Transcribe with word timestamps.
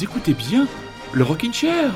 Écoutez 0.00 0.32
bien 0.32 0.68
le 1.12 1.24
Rockin' 1.24 1.52
Chair 1.52 1.90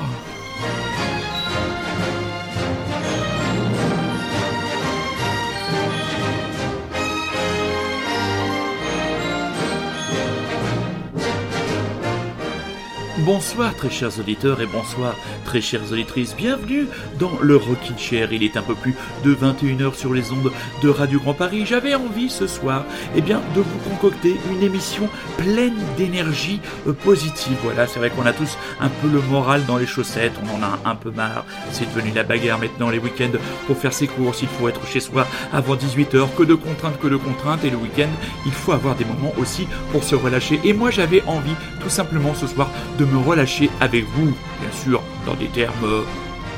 Bonsoir 13.25 13.73
très 13.73 13.89
chers 13.89 14.19
auditeurs 14.19 14.59
et 14.59 14.65
bonsoir 14.65 15.15
très 15.45 15.61
chères 15.61 15.89
auditrices, 15.93 16.35
bienvenue 16.35 16.87
dans 17.19 17.31
le 17.41 17.55
Rockin' 17.55 17.97
Chair. 17.97 18.33
Il 18.33 18.43
est 18.43 18.57
un 18.57 18.61
peu 18.61 18.75
plus 18.75 18.95
de 19.23 19.33
21h 19.33 19.95
sur 19.95 20.13
les 20.13 20.33
ondes 20.33 20.51
de 20.81 20.89
Radio 20.89 21.21
Grand 21.21 21.33
Paris. 21.33 21.65
J'avais 21.65 21.95
envie 21.95 22.29
ce 22.29 22.47
soir 22.47 22.83
eh 23.15 23.21
bien, 23.21 23.39
de 23.55 23.61
vous 23.61 23.89
concocter 23.89 24.35
une 24.51 24.61
émission 24.61 25.07
pleine 25.37 25.77
d'énergie 25.95 26.59
euh, 26.85 26.91
positive. 26.91 27.55
Voilà, 27.63 27.87
c'est 27.87 27.99
vrai 27.99 28.09
qu'on 28.09 28.25
a 28.25 28.33
tous 28.33 28.57
un 28.81 28.89
peu 28.89 29.07
le 29.07 29.21
moral 29.21 29.65
dans 29.65 29.77
les 29.77 29.87
chaussettes, 29.87 30.33
on 30.43 30.57
en 30.57 30.61
a 30.61 30.79
un 30.83 30.95
peu 30.95 31.11
marre. 31.11 31.45
C'est 31.71 31.89
devenu 31.93 32.11
la 32.13 32.23
bagarre 32.23 32.59
maintenant 32.59 32.89
les 32.89 32.99
week-ends 32.99 33.37
pour 33.67 33.77
faire 33.77 33.93
ses 33.93 34.07
courses, 34.07 34.41
il 34.41 34.49
faut 34.49 34.67
être 34.67 34.85
chez 34.85 34.99
soi 34.99 35.25
avant 35.53 35.75
18h, 35.75 36.35
que 36.35 36.43
de 36.43 36.55
contraintes, 36.55 36.99
que 36.99 37.07
de 37.07 37.17
contraintes. 37.17 37.63
Et 37.63 37.69
le 37.69 37.77
week-end, 37.77 38.09
il 38.45 38.51
faut 38.51 38.73
avoir 38.73 38.95
des 38.95 39.05
moments 39.05 39.33
aussi 39.37 39.65
pour 39.93 40.03
se 40.03 40.15
relâcher. 40.15 40.59
Et 40.65 40.73
moi 40.73 40.91
j'avais 40.91 41.23
envie 41.25 41.55
tout 41.81 41.89
simplement 41.89 42.33
ce 42.33 42.47
soir 42.47 42.69
de 42.99 43.05
me 43.05 43.12
relâcher 43.21 43.69
avec 43.79 44.05
vous, 44.15 44.33
bien 44.59 44.71
sûr, 44.71 45.01
dans 45.25 45.35
des 45.35 45.47
termes 45.47 45.73
euh, 45.83 46.01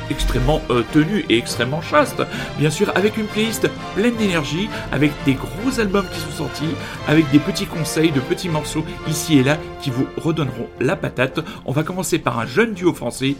extrêmement 0.09 0.61
euh, 0.69 0.83
tenus 0.93 1.25
et 1.29 1.37
extrêmement 1.37 1.81
chastes. 1.81 2.21
Bien 2.57 2.69
sûr, 2.69 2.91
avec 2.95 3.17
une 3.17 3.25
playlist 3.25 3.69
pleine 3.95 4.15
d'énergie, 4.15 4.69
avec 4.91 5.11
des 5.25 5.33
gros 5.33 5.79
albums 5.79 6.07
qui 6.11 6.19
sont 6.19 6.43
sortis, 6.43 6.75
avec 7.07 7.29
des 7.31 7.39
petits 7.39 7.65
conseils 7.65 8.11
de 8.11 8.19
petits 8.19 8.49
morceaux 8.49 8.85
ici 9.07 9.39
et 9.39 9.43
là 9.43 9.57
qui 9.81 9.89
vous 9.89 10.07
redonneront 10.17 10.67
la 10.79 10.95
patate. 10.95 11.39
On 11.65 11.71
va 11.71 11.83
commencer 11.83 12.19
par 12.19 12.39
un 12.39 12.45
jeune 12.45 12.73
duo 12.73 12.93
français. 12.93 13.35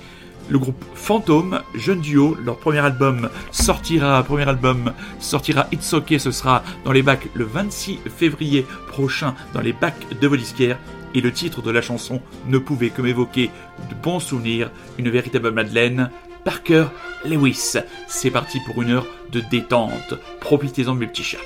Le 0.47 0.59
groupe 0.59 0.85
Fantôme, 0.93 1.61
jeune 1.73 2.01
duo, 2.01 2.37
leur 2.45 2.57
premier 2.57 2.77
album 2.77 3.29
sortira, 3.49 4.21
premier 4.21 4.47
album 4.47 4.93
sortira 5.19 5.65
It's 5.71 5.91
OK, 5.93 6.13
ce 6.19 6.29
sera 6.29 6.61
dans 6.83 6.91
les 6.91 7.01
bacs 7.01 7.27
le 7.33 7.45
26 7.45 7.99
février 8.15 8.63
prochain 8.87 9.33
dans 9.55 9.61
les 9.61 9.73
bacs 9.73 10.05
de 10.21 10.27
Volisquière 10.27 10.77
et 11.15 11.21
le 11.21 11.31
titre 11.31 11.61
de 11.61 11.71
la 11.71 11.81
chanson 11.81 12.21
ne 12.45 12.59
pouvait 12.59 12.91
que 12.91 13.01
m'évoquer 13.01 13.49
de 13.89 13.95
bons 13.95 14.19
souvenirs, 14.19 14.69
une 14.99 15.09
véritable 15.09 15.51
Madeleine. 15.51 16.11
Parker 16.43 16.85
Lewis. 17.25 17.73
C'est 18.07 18.29
parti 18.29 18.59
pour 18.67 18.83
une 18.83 18.91
heure 18.91 19.07
de 19.31 19.39
détente. 19.39 20.13
Profitez-en 20.41 20.93
mes 20.93 21.07
petits 21.07 21.23
chats. 21.23 21.39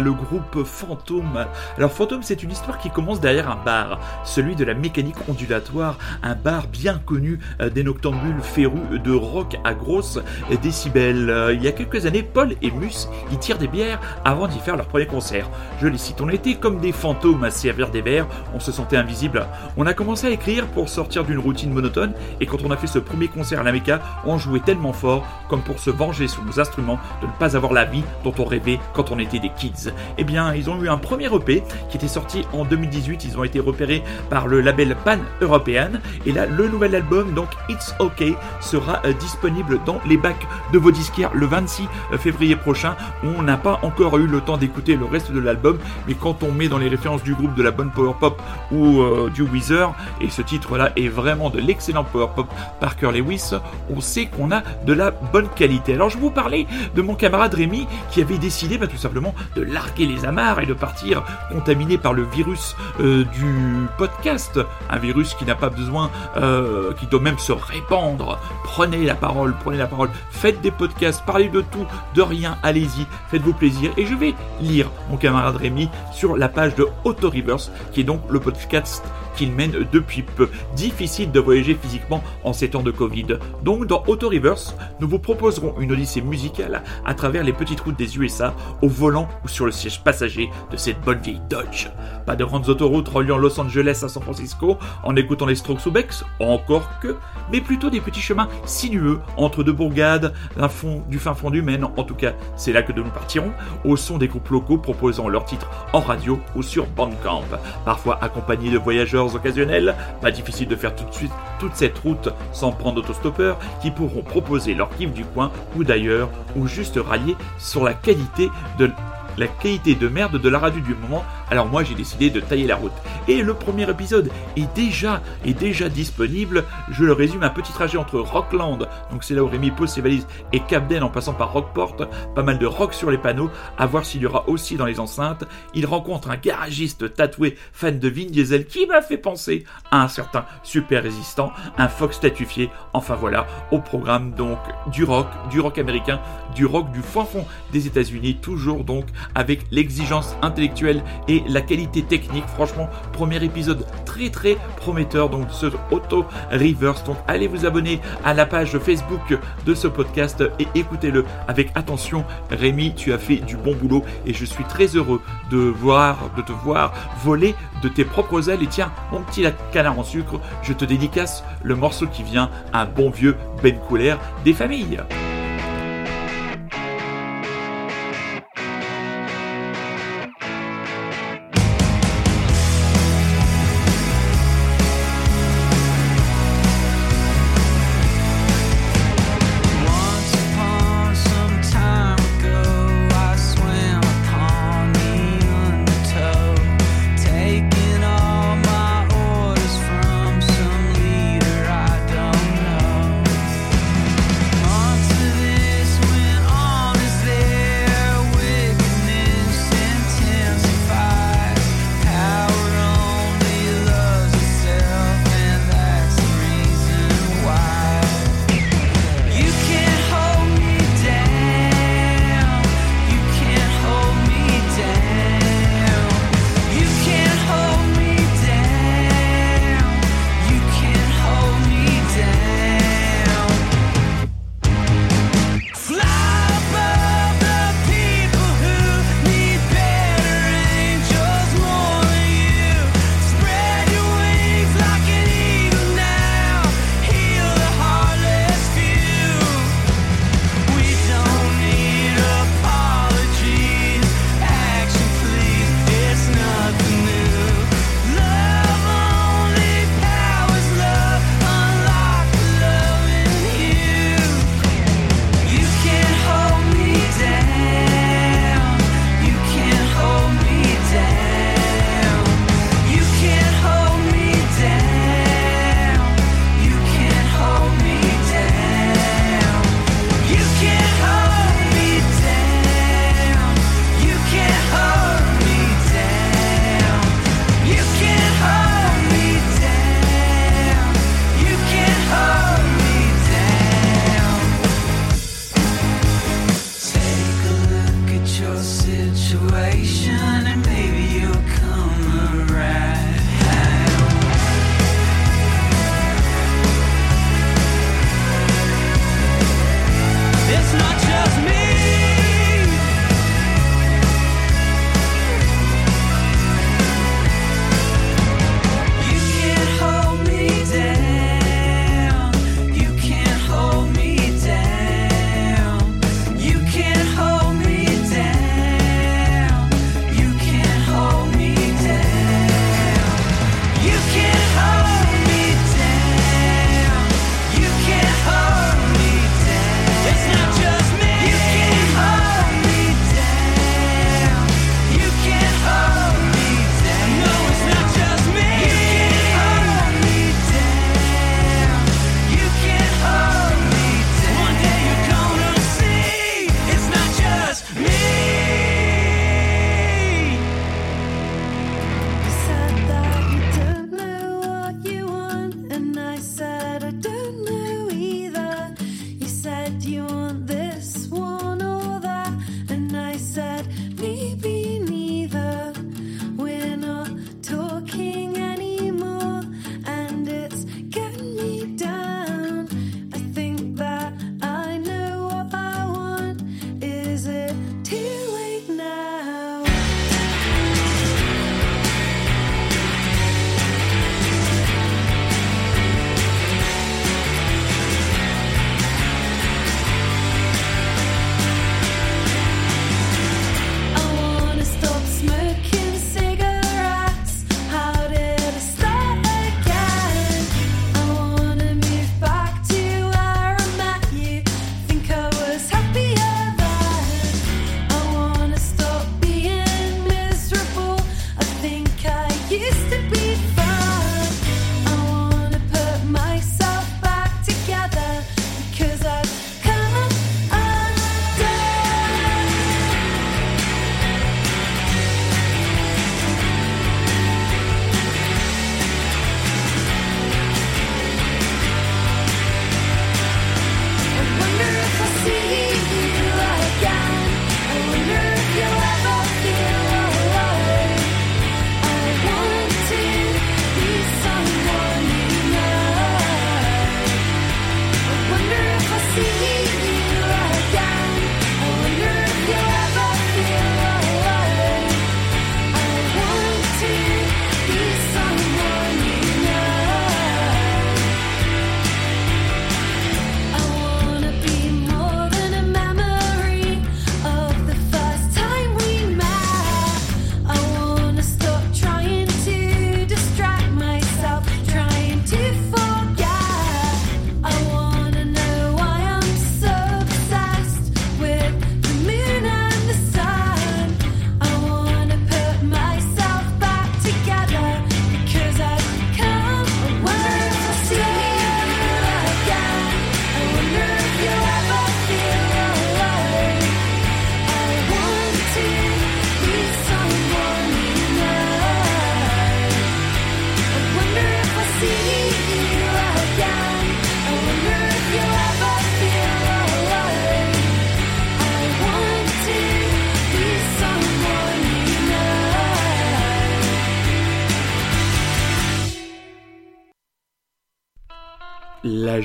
Le 0.00 0.12
groupe 0.12 0.64
Fantôme. 0.64 1.46
Alors 1.76 1.92
Fantôme, 1.92 2.22
c'est 2.22 2.42
une 2.42 2.50
histoire 2.50 2.78
qui 2.78 2.90
commence 2.90 3.20
derrière 3.20 3.50
un 3.50 3.56
bar, 3.56 4.00
celui 4.24 4.56
de 4.56 4.64
la 4.64 4.74
mécanique 4.74 5.16
ondulatoire, 5.28 5.98
un 6.22 6.34
bar 6.34 6.66
bien 6.68 6.98
connu 6.98 7.38
euh, 7.60 7.70
des 7.70 7.82
noctambules 7.82 8.40
férus 8.42 9.00
de 9.02 9.12
rock 9.12 9.56
à 9.64 9.74
grosses 9.74 10.18
décibels. 10.62 11.30
Euh, 11.30 11.52
Il 11.52 11.62
y 11.62 11.68
a 11.68 11.72
quelques 11.72 12.06
années, 12.06 12.22
Paul 12.22 12.54
et 12.62 12.70
Mus 12.70 13.08
y 13.32 13.36
tirent 13.38 13.58
des 13.58 13.68
bières 13.68 14.00
avant 14.24 14.48
d'y 14.48 14.58
faire 14.58 14.76
leur 14.76 14.86
premier 14.86 15.06
concert. 15.06 15.48
Je 15.80 15.86
les 15.86 15.98
cite, 15.98 16.20
on 16.20 16.28
était 16.28 16.54
comme 16.54 16.78
des 16.78 16.92
fantômes 16.92 17.44
à 17.44 17.50
servir 17.50 17.90
des 17.90 18.02
verres, 18.02 18.26
on 18.54 18.60
se 18.60 18.72
sentait 18.72 18.96
invisible. 18.96 19.46
On 19.76 19.86
a 19.86 19.94
commencé 19.94 20.26
à 20.26 20.30
écrire 20.30 20.66
pour 20.68 20.88
sortir 20.88 21.24
d'une 21.24 21.38
routine 21.38 21.72
monotone 21.72 22.12
et 22.40 22.46
quand 22.46 22.62
on 22.64 22.70
a 22.70 22.76
fait 22.76 22.86
ce 22.86 22.98
premier 22.98 23.28
concert 23.28 23.60
à 23.60 23.62
la 23.62 23.72
Méca, 23.72 24.00
on 24.24 24.38
jouait 24.38 24.60
tellement 24.60 24.92
fort 24.92 25.26
comme 25.48 25.62
pour 25.62 25.78
se 25.78 25.90
venger 25.90 26.28
sur 26.28 26.44
nos 26.44 26.58
instruments 26.60 26.98
de 27.20 27.26
ne 27.26 27.32
pas 27.32 27.56
avoir 27.56 27.72
la 27.72 27.84
vie 27.84 28.04
dont 28.24 28.34
on 28.38 28.44
rêvait 28.44 28.78
quand 28.94 29.10
on 29.10 29.18
était 29.18 29.38
des 29.38 29.50
kids. 29.50 29.89
Eh 30.18 30.24
bien, 30.24 30.54
ils 30.54 30.70
ont 30.70 30.80
eu 30.82 30.88
un 30.88 30.98
premier 30.98 31.26
EP 31.26 31.62
qui 31.88 31.96
était 31.96 32.08
sorti 32.08 32.44
en 32.52 32.64
2018. 32.64 33.24
Ils 33.24 33.38
ont 33.38 33.44
été 33.44 33.60
repérés 33.60 34.02
par 34.28 34.46
le 34.46 34.60
label 34.60 34.96
Pan 35.04 35.18
European. 35.40 35.90
Et 36.26 36.32
là, 36.32 36.46
le 36.46 36.68
nouvel 36.68 36.94
album, 36.94 37.34
donc 37.34 37.48
It's 37.68 37.94
OK, 37.98 38.22
sera 38.60 39.00
euh, 39.04 39.12
disponible 39.14 39.80
dans 39.84 40.00
les 40.06 40.16
bacs 40.16 40.46
de 40.72 40.78
vos 40.78 40.90
disquaires 40.90 41.30
le 41.34 41.46
26 41.46 41.88
février 42.18 42.56
prochain. 42.56 42.96
On 43.22 43.42
n'a 43.42 43.56
pas 43.56 43.80
encore 43.82 44.18
eu 44.18 44.26
le 44.26 44.40
temps 44.40 44.56
d'écouter 44.56 44.96
le 44.96 45.04
reste 45.04 45.32
de 45.32 45.40
l'album, 45.40 45.78
mais 46.06 46.14
quand 46.14 46.42
on 46.42 46.52
met 46.52 46.68
dans 46.68 46.78
les 46.78 46.88
références 46.88 47.22
du 47.22 47.34
groupe 47.34 47.54
de 47.54 47.62
la 47.62 47.70
bonne 47.70 47.90
power 47.90 48.14
pop 48.18 48.40
ou 48.72 49.00
euh, 49.00 49.30
du 49.32 49.42
Weezer, 49.42 49.94
et 50.20 50.30
ce 50.30 50.42
titre-là 50.42 50.92
est 50.96 51.08
vraiment 51.08 51.50
de 51.50 51.58
l'excellent 51.58 52.04
power 52.04 52.28
pop 52.34 52.46
Parker 52.80 53.12
Lewis, 53.12 53.50
on 53.94 54.00
sait 54.00 54.26
qu'on 54.26 54.50
a 54.52 54.62
de 54.86 54.92
la 54.92 55.10
bonne 55.10 55.48
qualité. 55.48 55.94
Alors 55.94 56.10
je 56.10 56.18
vous 56.18 56.30
parlais 56.30 56.66
de 56.94 57.02
mon 57.02 57.14
camarade 57.14 57.54
Rémi 57.54 57.86
qui 58.10 58.20
avait 58.22 58.38
décidé 58.38 58.78
bah, 58.78 58.86
tout 58.86 58.96
simplement 58.96 59.34
de 59.56 59.62
les 60.06 60.24
amarres 60.24 60.60
et 60.60 60.66
de 60.66 60.74
partir 60.74 61.22
contaminé 61.50 61.98
par 61.98 62.12
le 62.12 62.22
virus 62.22 62.76
euh, 63.00 63.24
du 63.24 63.86
podcast, 63.98 64.60
un 64.88 64.98
virus 64.98 65.34
qui 65.34 65.44
n'a 65.44 65.54
pas 65.54 65.68
besoin, 65.68 66.10
euh, 66.36 66.92
qui 66.94 67.06
doit 67.06 67.20
même 67.20 67.38
se 67.38 67.52
répandre. 67.52 68.38
Prenez 68.64 69.04
la 69.04 69.14
parole, 69.14 69.54
prenez 69.62 69.76
la 69.76 69.86
parole, 69.86 70.10
faites 70.30 70.60
des 70.60 70.70
podcasts, 70.70 71.24
parlez 71.24 71.48
de 71.48 71.60
tout, 71.60 71.86
de 72.14 72.22
rien, 72.22 72.56
allez-y, 72.62 73.06
faites-vous 73.28 73.52
plaisir. 73.52 73.92
Et 73.96 74.06
je 74.06 74.14
vais 74.14 74.34
lire 74.60 74.90
mon 75.10 75.16
camarade 75.16 75.56
Rémi 75.56 75.88
sur 76.12 76.36
la 76.36 76.48
page 76.48 76.74
de 76.74 76.86
Auto 77.04 77.28
Reverse, 77.28 77.70
qui 77.92 78.00
est 78.00 78.04
donc 78.04 78.22
le 78.30 78.40
podcast 78.40 79.04
qu'il 79.40 79.52
mène 79.52 79.86
depuis 79.90 80.20
peu. 80.22 80.50
Difficile 80.76 81.32
de 81.32 81.40
voyager 81.40 81.74
physiquement 81.74 82.22
en 82.44 82.52
ces 82.52 82.68
temps 82.68 82.82
de 82.82 82.90
Covid. 82.90 83.38
Donc 83.64 83.86
dans 83.86 84.04
Auto 84.06 84.28
Reverse, 84.28 84.76
nous 85.00 85.08
vous 85.08 85.18
proposerons 85.18 85.76
une 85.80 85.92
odyssée 85.92 86.20
musicale 86.20 86.82
à 87.06 87.14
travers 87.14 87.42
les 87.42 87.54
petites 87.54 87.80
routes 87.80 87.96
des 87.96 88.18
USA, 88.18 88.54
au 88.82 88.88
volant 88.88 89.28
ou 89.42 89.48
sur 89.48 89.64
le 89.64 89.72
siège 89.72 90.04
passager 90.04 90.50
de 90.70 90.76
cette 90.76 91.00
bonne 91.00 91.20
vieille 91.20 91.40
Dodge. 91.48 91.88
Pas 92.26 92.36
de 92.36 92.44
grandes 92.44 92.68
autoroutes 92.68 93.08
reliant 93.08 93.38
Los 93.38 93.58
Angeles 93.58 94.00
à 94.02 94.08
San 94.08 94.22
Francisco 94.22 94.76
en 95.04 95.16
écoutant 95.16 95.46
les 95.46 95.54
Strokes 95.54 95.86
ou 95.86 95.90
Bex, 95.90 96.22
encore 96.38 97.00
que, 97.00 97.16
mais 97.50 97.62
plutôt 97.62 97.88
des 97.88 98.02
petits 98.02 98.20
chemins 98.20 98.48
sinueux 98.66 99.20
entre 99.38 99.64
deux 99.64 99.72
bourgades, 99.72 100.34
fond, 100.68 101.02
du 101.08 101.18
fin 101.18 101.32
fond 101.32 101.48
du 101.48 101.62
Maine, 101.62 101.86
en 101.96 102.04
tout 102.04 102.14
cas 102.14 102.34
c'est 102.56 102.72
là 102.72 102.82
que 102.82 102.92
nous 102.92 103.04
partirons, 103.04 103.52
au 103.86 103.96
son 103.96 104.18
des 104.18 104.28
groupes 104.28 104.50
locaux 104.50 104.76
proposant 104.76 105.28
leurs 105.28 105.46
titres 105.46 105.70
en 105.94 106.00
radio 106.00 106.38
ou 106.54 106.62
sur 106.62 106.86
Bandcamp, 106.88 107.44
parfois 107.86 108.18
accompagnés 108.20 108.70
de 108.70 108.78
voyageurs 108.78 109.29
occasionnels, 109.34 109.94
pas 110.20 110.30
difficile 110.30 110.68
de 110.68 110.76
faire 110.76 110.94
tout 110.94 111.04
de 111.04 111.12
suite 111.12 111.32
toute 111.58 111.74
cette 111.74 111.98
route 111.98 112.28
sans 112.52 112.72
prendre 112.72 112.96
d'autostoppeur, 112.96 113.58
qui 113.80 113.90
pourront 113.90 114.22
proposer 114.22 114.74
leur 114.74 114.90
kiff 114.96 115.12
du 115.12 115.24
coin 115.24 115.50
ou 115.76 115.84
d'ailleurs, 115.84 116.30
ou 116.56 116.66
juste 116.66 116.98
rallier 116.98 117.36
sur 117.58 117.84
la 117.84 117.94
qualité 117.94 118.48
de 118.78 118.90
la 119.40 119.48
qualité 119.48 119.94
de 119.94 120.06
merde 120.06 120.38
de 120.38 120.48
la 120.50 120.58
radio 120.58 120.80
du 120.80 120.94
moment, 120.94 121.24
alors 121.50 121.66
moi 121.66 121.82
j'ai 121.82 121.94
décidé 121.94 122.28
de 122.28 122.40
tailler 122.40 122.66
la 122.66 122.76
route. 122.76 122.92
Et 123.26 123.40
le 123.42 123.54
premier 123.54 123.88
épisode 123.88 124.30
est 124.56 124.72
déjà, 124.74 125.22
est 125.46 125.58
déjà 125.58 125.88
disponible. 125.88 126.64
Je 126.90 127.04
le 127.04 127.14
résume, 127.14 127.42
un 127.42 127.48
petit 127.48 127.72
trajet 127.72 127.96
entre 127.96 128.20
Rockland, 128.20 128.86
donc 129.10 129.24
c'est 129.24 129.34
là 129.34 129.42
où 129.42 129.48
Rémi 129.48 129.70
pose 129.70 129.88
ses 129.88 130.02
valises, 130.02 130.26
et 130.52 130.60
Capden 130.60 131.02
en 131.02 131.08
passant 131.08 131.32
par 131.32 131.54
Rockport. 131.54 131.96
Pas 132.34 132.42
mal 132.42 132.58
de 132.58 132.66
rock 132.66 132.92
sur 132.92 133.10
les 133.10 133.16
panneaux, 133.16 133.50
à 133.78 133.86
voir 133.86 134.04
s'il 134.04 134.20
y 134.20 134.26
aura 134.26 134.46
aussi 134.46 134.76
dans 134.76 134.84
les 134.84 135.00
enceintes. 135.00 135.44
Il 135.72 135.86
rencontre 135.86 136.30
un 136.30 136.36
garagiste 136.36 137.14
tatoué 137.14 137.56
fan 137.72 137.98
de 137.98 138.08
Vin 138.08 138.26
Diesel 138.26 138.66
qui 138.66 138.86
m'a 138.86 139.00
fait 139.00 139.16
penser 139.16 139.64
à 139.90 140.02
un 140.02 140.08
certain 140.08 140.44
super 140.62 141.02
résistant, 141.02 141.50
un 141.78 141.88
Fox 141.88 142.16
statufié. 142.16 142.68
Enfin 142.92 143.14
voilà, 143.14 143.46
au 143.70 143.78
programme 143.78 144.32
donc 144.32 144.58
du 144.92 145.04
rock, 145.04 145.28
du 145.50 145.60
rock 145.60 145.78
américain, 145.78 146.20
du 146.54 146.66
rock 146.66 146.90
du 146.92 147.00
fin 147.00 147.24
fond 147.24 147.44
des 147.72 147.86
États-Unis, 147.86 148.36
toujours 148.36 148.84
donc 148.84 149.04
avec 149.34 149.60
l'exigence 149.70 150.36
intellectuelle 150.42 151.02
et 151.28 151.42
la 151.48 151.60
qualité 151.60 152.02
technique. 152.02 152.46
Franchement, 152.54 152.88
premier 153.12 153.42
épisode 153.42 153.86
très 154.04 154.30
très 154.30 154.56
prometteur 154.76 155.30
donc 155.30 155.48
ce 155.50 155.66
Auto 155.90 156.24
Reverse. 156.50 157.04
Donc 157.04 157.16
allez 157.26 157.46
vous 157.46 157.66
abonner 157.66 158.00
à 158.24 158.34
la 158.34 158.46
page 158.46 158.78
Facebook 158.78 159.38
de 159.66 159.74
ce 159.74 159.88
podcast 159.88 160.42
et 160.58 160.66
écoutez-le 160.74 161.24
avec 161.48 161.70
attention. 161.74 162.24
Rémi, 162.50 162.94
tu 162.94 163.12
as 163.12 163.18
fait 163.18 163.36
du 163.36 163.56
bon 163.56 163.74
boulot 163.74 164.04
et 164.26 164.34
je 164.34 164.44
suis 164.44 164.64
très 164.64 164.86
heureux 164.86 165.20
de 165.50 165.58
voir, 165.58 166.30
de 166.36 166.42
te 166.42 166.52
voir 166.52 166.92
voler 167.22 167.54
de 167.82 167.88
tes 167.88 168.04
propres 168.04 168.50
ailes. 168.50 168.62
Et 168.62 168.66
tiens, 168.66 168.92
mon 169.12 169.22
petit 169.22 169.44
canard 169.72 169.98
en 169.98 170.04
sucre, 170.04 170.40
je 170.62 170.72
te 170.72 170.84
dédicace 170.84 171.44
le 171.62 171.74
morceau 171.74 172.06
qui 172.06 172.22
vient, 172.22 172.50
un 172.72 172.84
bon 172.84 173.10
vieux 173.10 173.36
Ben 173.62 173.78
Cooler 173.88 174.16
des 174.44 174.52
familles. 174.52 175.00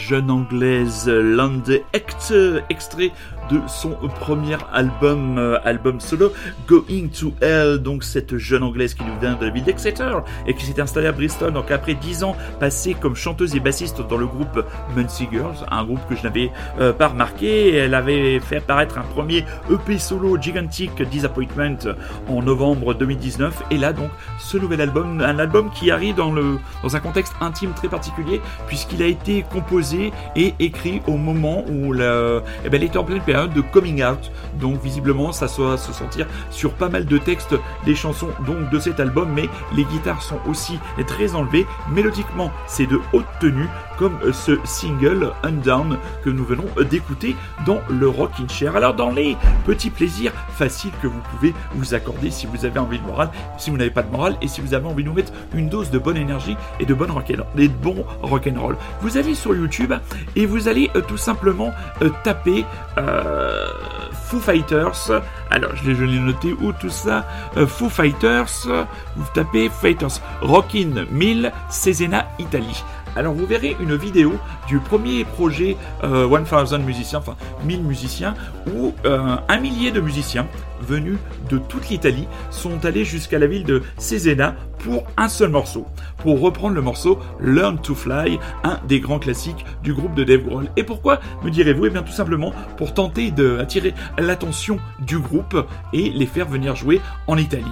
Jeune 0.07 0.29
anglaise 0.29 1.07
Lande 1.07 1.81
Hector, 1.93 2.62
extrait 2.69 3.12
de 3.50 3.59
son 3.67 3.91
premier 4.19 4.57
album, 4.74 5.38
euh, 5.38 5.57
album 5.63 6.00
solo, 6.00 6.31
Going 6.67 7.09
to 7.19 7.33
Hell, 7.41 7.77
donc 7.77 8.03
cette 8.03 8.38
jeune 8.38 8.63
anglaise 8.63 8.93
qui 8.93 9.03
nous 9.03 9.19
vient 9.19 9.35
de 9.35 9.45
la 9.45 9.51
ville 9.51 9.63
d'Exeter 9.63 10.12
et 10.47 10.53
qui 10.53 10.65
s'est 10.65 10.79
installée 10.79 11.07
à 11.07 11.12
Bristol. 11.12 11.53
Donc 11.53 11.71
après 11.71 11.93
dix 11.95 12.24
ans 12.24 12.35
passés 12.59 12.95
comme 13.00 13.15
chanteuse 13.15 13.55
et 13.55 13.59
bassiste 13.59 14.01
dans 14.07 14.17
le 14.17 14.27
groupe 14.27 14.63
Muncie 14.95 15.27
Girls, 15.31 15.57
un 15.69 15.83
groupe 15.83 16.01
que 16.09 16.15
je 16.15 16.24
n'avais 16.24 16.51
euh, 16.79 16.93
pas 16.93 17.07
remarqué, 17.07 17.75
elle 17.75 17.93
avait 17.93 18.39
fait 18.39 18.57
apparaître 18.57 18.97
un 18.97 19.03
premier 19.03 19.43
EP 19.71 19.97
solo 19.97 20.39
Gigantic 20.39 21.01
Disappointment 21.09 21.95
en 22.27 22.41
novembre 22.41 22.93
2019 22.93 23.63
et 23.71 23.77
là 23.77 23.93
donc 23.93 24.09
ce 24.39 24.57
nouvel 24.57 24.81
album, 24.81 25.21
un 25.21 25.39
album 25.39 25.69
qui 25.71 25.91
arrive 25.91 26.15
dans, 26.15 26.31
le, 26.31 26.57
dans 26.83 26.95
un 26.95 27.00
contexte 27.00 27.33
intime 27.41 27.74
très 27.74 27.88
particulier 27.89 28.41
puisqu'il 28.67 29.01
a 29.03 29.07
été 29.07 29.43
composé 29.51 29.95
et 30.36 30.54
écrit 30.60 31.02
au 31.08 31.18
moment 31.18 31.64
où 31.70 31.94
la, 31.94 32.42
eh 32.64 32.70
ben, 32.70 32.78
elle 32.78 32.84
était 32.84 32.98
en 32.98 33.04
pleine 33.04 33.22
période 33.22 33.54
de 33.54 33.62
coming 33.62 34.04
out. 34.04 34.32
Donc 34.60 34.82
visiblement, 34.82 35.32
ça 35.32 35.48
va 35.58 35.78
se 35.78 35.94
sentir 35.94 36.28
sur 36.50 36.74
pas 36.74 36.90
mal 36.90 37.06
de 37.06 37.18
textes 37.18 37.56
des 37.86 37.96
chansons 37.96 38.30
donc 38.46 38.70
de 38.70 38.80
cet 38.80 39.00
album, 39.00 39.30
mais 39.34 39.50
les 39.75 39.84
guitares 39.86 40.22
sont 40.22 40.40
aussi 40.48 40.80
très 41.08 41.36
enlevées. 41.36 41.66
Mélodiquement, 41.92 42.52
c'est 42.68 42.88
de 42.88 43.00
haute 43.14 43.25
tenue, 43.40 43.68
comme 43.98 44.20
ce 44.32 44.58
single 44.64 45.32
Undown 45.44 45.98
que 46.24 46.30
nous 46.30 46.46
venons 46.46 46.66
d'écouter 46.90 47.36
dans 47.66 47.80
le 47.90 48.08
Rockin' 48.08 48.50
Chair. 48.50 48.75
Alors 48.75 48.94
dans 48.94 49.12
les 49.12 49.38
petits 49.66 49.90
plaisirs 49.90 50.34
faciles 50.50 50.92
que 51.02 51.08
vous 51.08 51.22
pouvez 51.32 51.54
vous 51.74 51.94
accorder 51.94 52.32
si 52.32 52.46
vous 52.46 52.66
avez 52.66 52.80
envie 52.80 53.00
de 53.00 53.06
morale, 53.06 53.30
si 53.58 53.70
vous 53.70 53.78
n'avez 53.78 53.92
pas 53.92 54.04
de 54.04 54.12
morale 54.12 54.36
et 54.42 54.48
si 54.48 54.62
vous 54.62 54.74
avez 54.74 54.86
envie 54.86 55.04
de 55.04 55.10
nous 55.10 55.16
mettre 55.16 55.34
une 55.54 55.70
dose 55.70 55.90
de 55.90 56.00
bonne 56.00 56.18
énergie 56.18 56.58
et 56.80 56.86
de 56.86 56.94
bonne 56.94 57.12
et 57.58 57.68
de 57.68 57.74
bon 57.74 58.06
rock'n'roll. 58.22 58.78
Vous 59.02 59.18
allez 59.18 59.36
sur 59.36 59.56
YouTube 59.56 59.94
et 60.36 60.46
vous 60.46 60.68
allez 60.68 60.90
euh, 60.96 61.02
tout 61.02 61.18
simplement 61.18 61.72
euh, 62.02 62.10
taper 62.24 62.66
euh, 62.98 63.68
Foo 64.12 64.40
Fighters. 64.40 65.22
Alors 65.50 65.72
je 65.75 65.92
l'ai 65.92 66.20
noté 66.20 66.54
où 66.54 66.72
tout 66.74 66.90
ça? 66.90 67.25
Foo 67.68 67.90
Fighters. 67.90 68.68
Vous 69.16 69.25
tapez 69.34 69.70
Fighters 69.70 70.20
Rockin' 70.42 71.06
1000 71.12 71.52
Cesena 71.70 72.28
Italie. 72.40 72.84
Alors 73.15 73.34
vous 73.34 73.45
verrez 73.45 73.75
une 73.79 73.95
vidéo 73.95 74.34
du 74.67 74.79
premier 74.79 75.24
projet 75.24 75.77
1000 76.03 76.79
musiciens, 76.86 77.19
enfin 77.19 77.36
1000 77.63 77.84
musiciens, 77.84 78.34
où 78.75 78.93
un 79.05 79.60
millier 79.60 79.91
de 79.91 80.01
musiciens 80.01 80.48
venus 80.81 81.17
de 81.50 81.57
toute 81.57 81.89
l'Italie 81.89 82.27
sont 82.51 82.84
allés 82.86 83.05
jusqu'à 83.05 83.39
la 83.39 83.48
ville 83.48 83.63
de 83.63 83.81
Cesena 83.98 84.55
pour 84.79 85.05
un 85.17 85.29
seul 85.29 85.50
morceau, 85.50 85.86
pour 86.17 86.41
reprendre 86.41 86.75
le 86.75 86.81
morceau 86.81 87.19
Learn 87.39 87.79
to 87.79 87.95
Fly, 87.95 88.39
un 88.63 88.79
des 88.88 89.00
grands 89.00 89.19
classiques 89.19 89.65
du 89.81 89.93
groupe 89.93 90.13
de 90.13 90.24
Dave 90.24 90.43
Grohl. 90.43 90.67
Et 90.75 90.84
pourquoi 90.84 91.19
me 91.43 91.50
direz-vous? 91.50 91.86
Eh 91.86 91.89
bien 91.89 92.03
tout 92.03 92.12
simplement 92.12 92.53
pour 92.77 92.93
tenter 92.93 93.31
d'attirer 93.31 93.93
l'attention 94.17 94.77
du 95.00 95.17
groupe 95.17 95.65
et 95.93 96.10
les 96.10 96.25
faire 96.25 96.48
venir 96.48 96.75
jouer 96.75 97.01
en 97.27 97.38
Italie. 97.38 97.63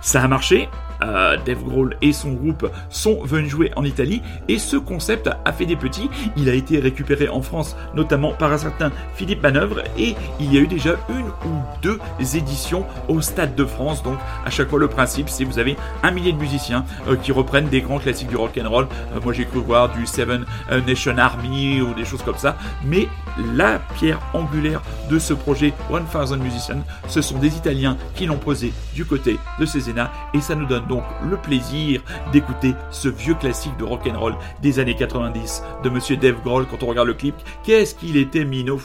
Ça 0.00 0.22
a 0.22 0.28
marché, 0.28 0.68
euh, 1.08 1.36
Dave 1.44 1.62
Grohl 1.64 1.96
et 2.02 2.12
son 2.12 2.32
groupe 2.32 2.70
sont 2.90 3.22
venus 3.24 3.50
jouer 3.50 3.70
en 3.76 3.84
Italie 3.84 4.22
et 4.48 4.58
ce 4.58 4.76
concept 4.76 5.30
a 5.44 5.52
fait 5.52 5.66
des 5.66 5.76
petits. 5.76 6.08
Il 6.36 6.48
a 6.48 6.54
été 6.54 6.78
récupéré 6.78 7.28
en 7.28 7.42
France 7.42 7.76
notamment 7.94 8.32
par 8.32 8.52
un 8.52 8.58
certain 8.58 8.90
Philippe 9.14 9.42
Manœuvre 9.42 9.82
et 9.98 10.14
il 10.40 10.52
y 10.52 10.58
a 10.58 10.60
eu 10.60 10.66
déjà 10.66 10.96
une 11.08 11.26
ou 11.26 11.62
deux 11.82 11.98
éditions 12.34 12.84
au 13.08 13.20
Stade 13.20 13.54
de 13.54 13.64
France. 13.64 14.02
Donc 14.02 14.18
à 14.44 14.50
chaque 14.50 14.68
fois 14.68 14.78
le 14.78 14.88
principe 14.88 15.28
c'est 15.28 15.44
vous 15.44 15.58
avez 15.58 15.76
un 16.02 16.10
millier 16.10 16.32
de 16.32 16.38
musiciens 16.38 16.84
euh, 17.08 17.16
qui 17.16 17.32
reprennent 17.32 17.68
des 17.68 17.80
grands 17.80 17.98
classiques 17.98 18.28
du 18.28 18.36
rock 18.36 18.58
and 18.62 18.68
roll. 18.68 18.86
Euh, 19.14 19.20
moi 19.22 19.32
j'ai 19.32 19.44
cru 19.44 19.60
voir 19.60 19.92
du 19.92 20.06
Seven 20.06 20.44
Nation 20.86 21.16
Army 21.18 21.80
ou 21.80 21.94
des 21.94 22.04
choses 22.04 22.22
comme 22.22 22.36
ça, 22.36 22.56
mais 22.84 23.08
la 23.54 23.78
pierre 23.96 24.20
angulaire 24.34 24.82
de 25.10 25.18
ce 25.18 25.34
projet 25.34 25.72
1000 25.90 26.38
Musicians, 26.38 26.82
ce 27.08 27.20
sont 27.22 27.38
des 27.38 27.56
Italiens 27.56 27.96
qui 28.14 28.26
l'ont 28.26 28.38
posé 28.38 28.72
du 28.94 29.04
côté 29.04 29.38
de 29.58 29.66
Cesena 29.66 30.10
et 30.34 30.40
ça 30.40 30.54
nous 30.54 30.66
donne 30.66 30.86
le 31.22 31.36
plaisir 31.36 32.02
d'écouter 32.32 32.74
ce 32.90 33.08
vieux 33.08 33.34
classique 33.34 33.76
de 33.78 33.84
rock'n'roll 33.84 34.36
des 34.60 34.78
années 34.78 34.96
90 34.96 35.62
de 35.82 35.90
Monsieur 35.90 36.16
Dave 36.16 36.42
Grohl 36.42 36.66
quand 36.66 36.82
on 36.82 36.86
regarde 36.86 37.08
le 37.08 37.14
clip. 37.14 37.36
Qu'est-ce 37.62 37.94
qu'il 37.94 38.16
était 38.16 38.44
minot 38.44 38.80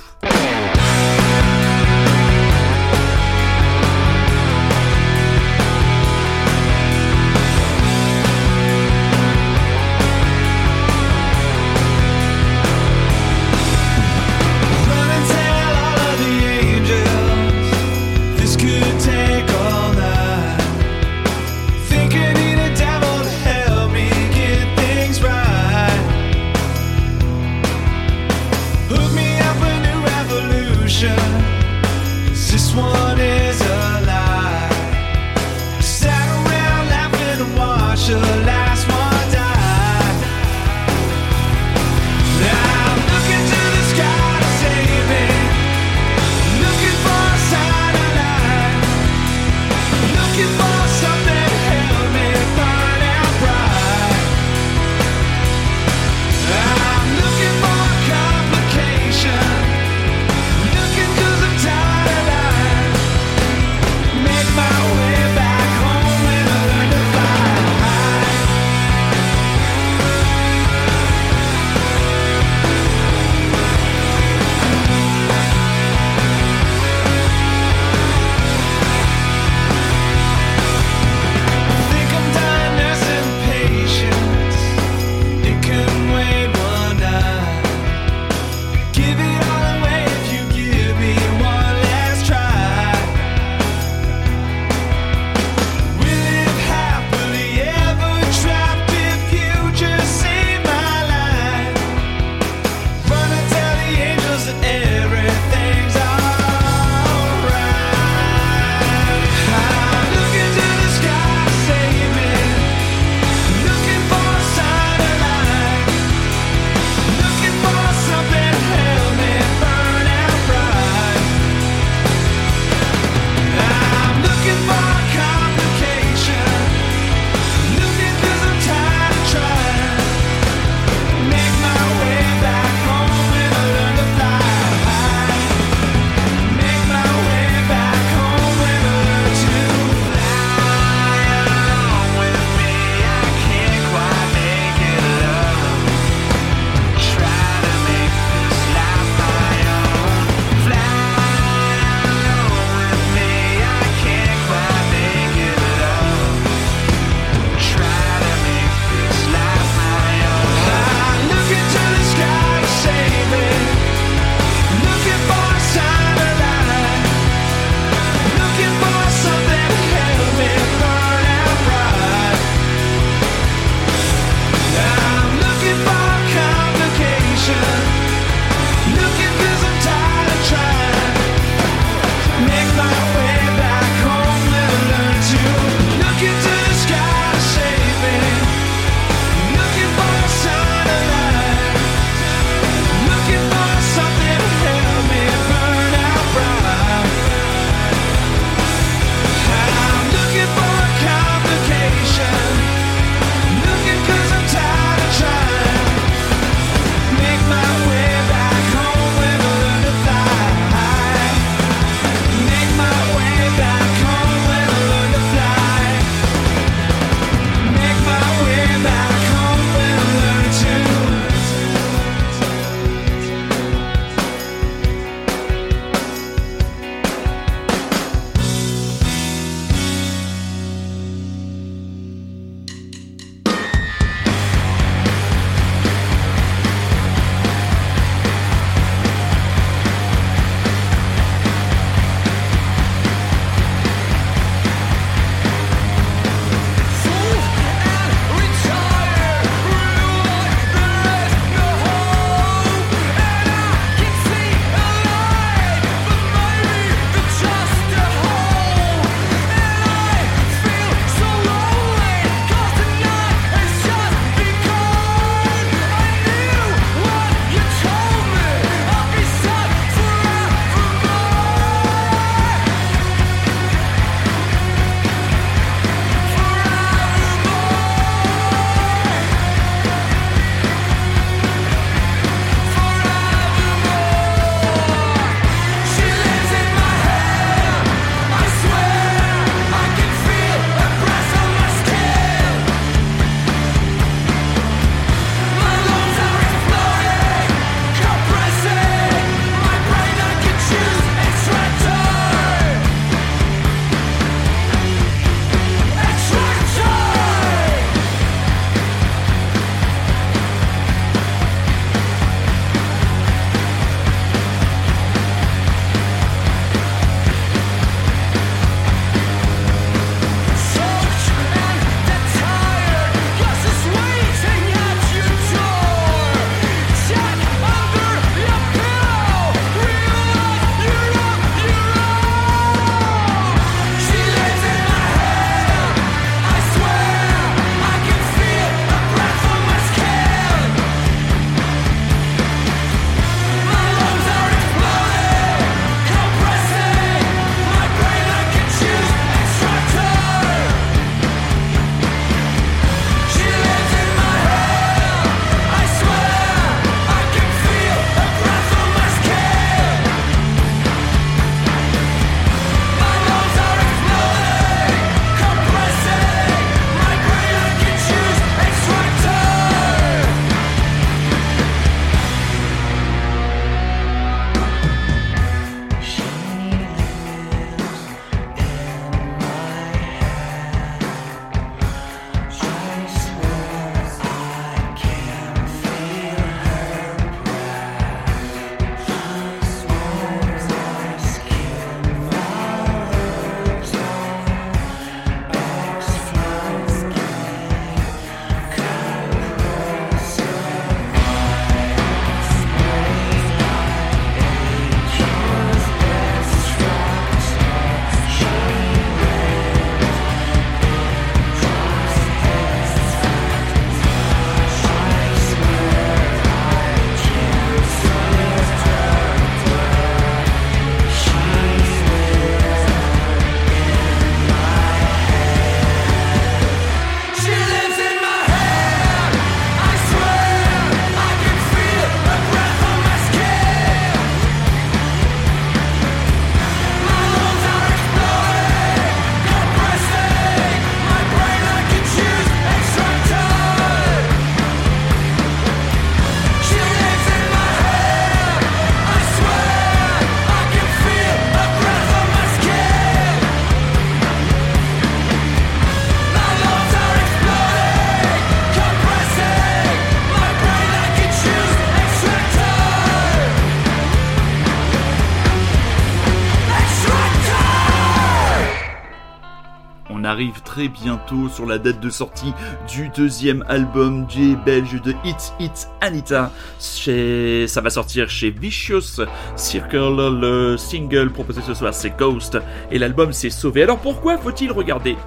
bientôt 470.86 471.50
sur 471.50 471.66
la 471.66 471.80
date 471.80 472.00
de 472.00 472.10
sortie 472.12 472.54
du 472.88 473.10
deuxième 473.10 473.66
album 473.68 474.26
du 474.28 474.56
belge 474.56 475.02
de 475.02 475.14
Hit 475.24 475.54
Hit 475.60 475.90
Anita. 476.02 476.52
Chez... 476.80 477.68
Ça 477.68 477.82
va 477.82 477.90
sortir 477.90 478.30
chez 478.30 478.52
Vicious 478.52 479.26
Circle. 479.56 480.40
Le 480.40 480.78
single 480.78 481.32
proposé 481.32 481.62
ce 481.62 481.74
soir 481.74 481.94
c'est 481.94 482.16
Ghost 482.16 482.58
et 482.92 483.00
l'album 483.00 483.34
c'est 483.34 483.50
Sauvé. 483.50 483.84
Alors 483.84 483.98
pourquoi 483.98 484.38
faut-il 484.38 484.72
regarder 484.72 485.18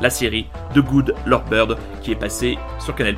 la 0.00 0.10
série 0.10 0.46
The 0.74 0.80
Good 0.80 1.14
Lord 1.26 1.44
Bird 1.44 1.78
qui 2.02 2.12
est 2.12 2.16
passée 2.16 2.58
sur 2.78 2.94
Canal 2.94 3.16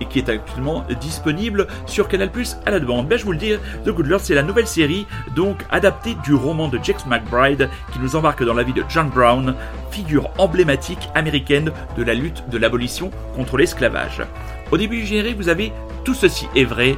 et 0.00 0.04
qui 0.06 0.18
est 0.18 0.28
actuellement 0.28 0.84
disponible 1.00 1.66
sur 1.86 2.08
Canal 2.08 2.30
à 2.66 2.70
la 2.70 2.80
demande. 2.80 3.08
Ben, 3.08 3.18
je 3.18 3.24
vous 3.24 3.32
le 3.32 3.38
dis, 3.38 3.52
The 3.84 3.90
Good 3.90 4.06
Lord 4.06 4.20
c'est 4.20 4.34
la 4.34 4.42
nouvelle 4.42 4.66
série 4.66 5.06
donc 5.34 5.62
adaptée 5.70 6.16
du 6.24 6.34
roman 6.34 6.68
de 6.68 6.78
James 6.82 6.96
McBride 7.06 7.68
qui 7.92 7.98
nous 7.98 8.16
embarque 8.16 8.44
dans 8.44 8.54
la 8.54 8.62
vie 8.62 8.72
de 8.72 8.84
John 8.88 9.08
Brown, 9.08 9.54
figure 9.90 10.30
emblématique 10.38 11.08
américaine 11.14 11.70
de 11.96 12.02
la 12.02 12.14
lutte 12.14 12.48
de 12.50 12.58
l'abolition 12.58 13.10
contre 13.34 13.56
l'esclavage. 13.56 14.22
Au 14.70 14.76
début 14.76 15.00
du 15.00 15.06
générique, 15.06 15.36
vous 15.36 15.48
avez 15.48 15.72
tout 16.04 16.14
ceci 16.14 16.46
est 16.56 16.64
vrai, 16.64 16.96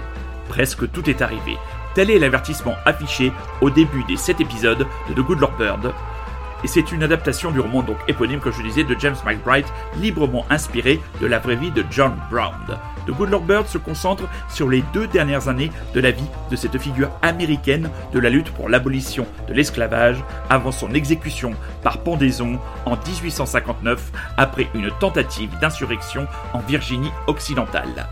presque 0.49 0.91
tout 0.91 1.09
est 1.11 1.23
arrivé. 1.23 1.57
Tel 1.95 2.11
est 2.11 2.19
l'avertissement 2.19 2.75
affiché 2.85 3.33
au 3.61 3.71
début 3.71 4.05
des 4.05 4.17
7 4.17 4.41
épisodes 4.41 4.87
de 5.09 5.15
The 5.15 5.25
Good 5.25 5.41
Lord 5.41 5.57
Bird, 5.59 5.93
et 6.65 6.69
c'est 6.69 6.93
une 6.93 7.03
adaptation 7.03 7.51
du 7.51 7.61
roman 7.61 7.83
donc 7.83 7.99
éponyme, 8.09 8.41
comme 8.41 8.53
je 8.53 8.63
disais, 8.63 8.85
de 8.85 8.97
James 8.99 9.17
McBride, 9.25 9.67
librement 10.01 10.47
inspiré 10.51 11.01
de 11.21 11.27
la 11.27 11.39
vraie 11.39 11.57
vie 11.57 11.71
de 11.71 11.85
John 11.91 12.15
Brown. 12.31 12.55
The 13.07 13.11
Good 13.13 13.31
Lord 13.31 13.43
Bird 13.43 13.67
se 13.69 13.79
concentre 13.79 14.25
sur 14.49 14.69
les 14.69 14.83
deux 14.93 15.07
dernières 15.07 15.49
années 15.49 15.71
de 15.95 16.01
la 16.01 16.11
vie 16.11 16.29
de 16.51 16.57
cette 16.57 16.79
figure 16.79 17.11
américaine 17.23 17.91
de 18.13 18.19
la 18.19 18.31
lutte 18.31 18.51
pour 18.51 18.69
l'abolition 18.69 19.27
de 19.49 19.55
l'esclavage 19.55 20.23
avant 20.51 20.73
son 20.73 20.93
exécution 20.93 21.55
par 21.83 21.99
pendaison 21.99 22.59
en 22.85 22.97
1859 22.97 24.11
après 24.37 24.69
une 24.75 24.91
tentative 24.99 25.57
d'insurrection 25.61 26.27
en 26.53 26.59
Virginie 26.61 27.13
occidentale. 27.29 28.09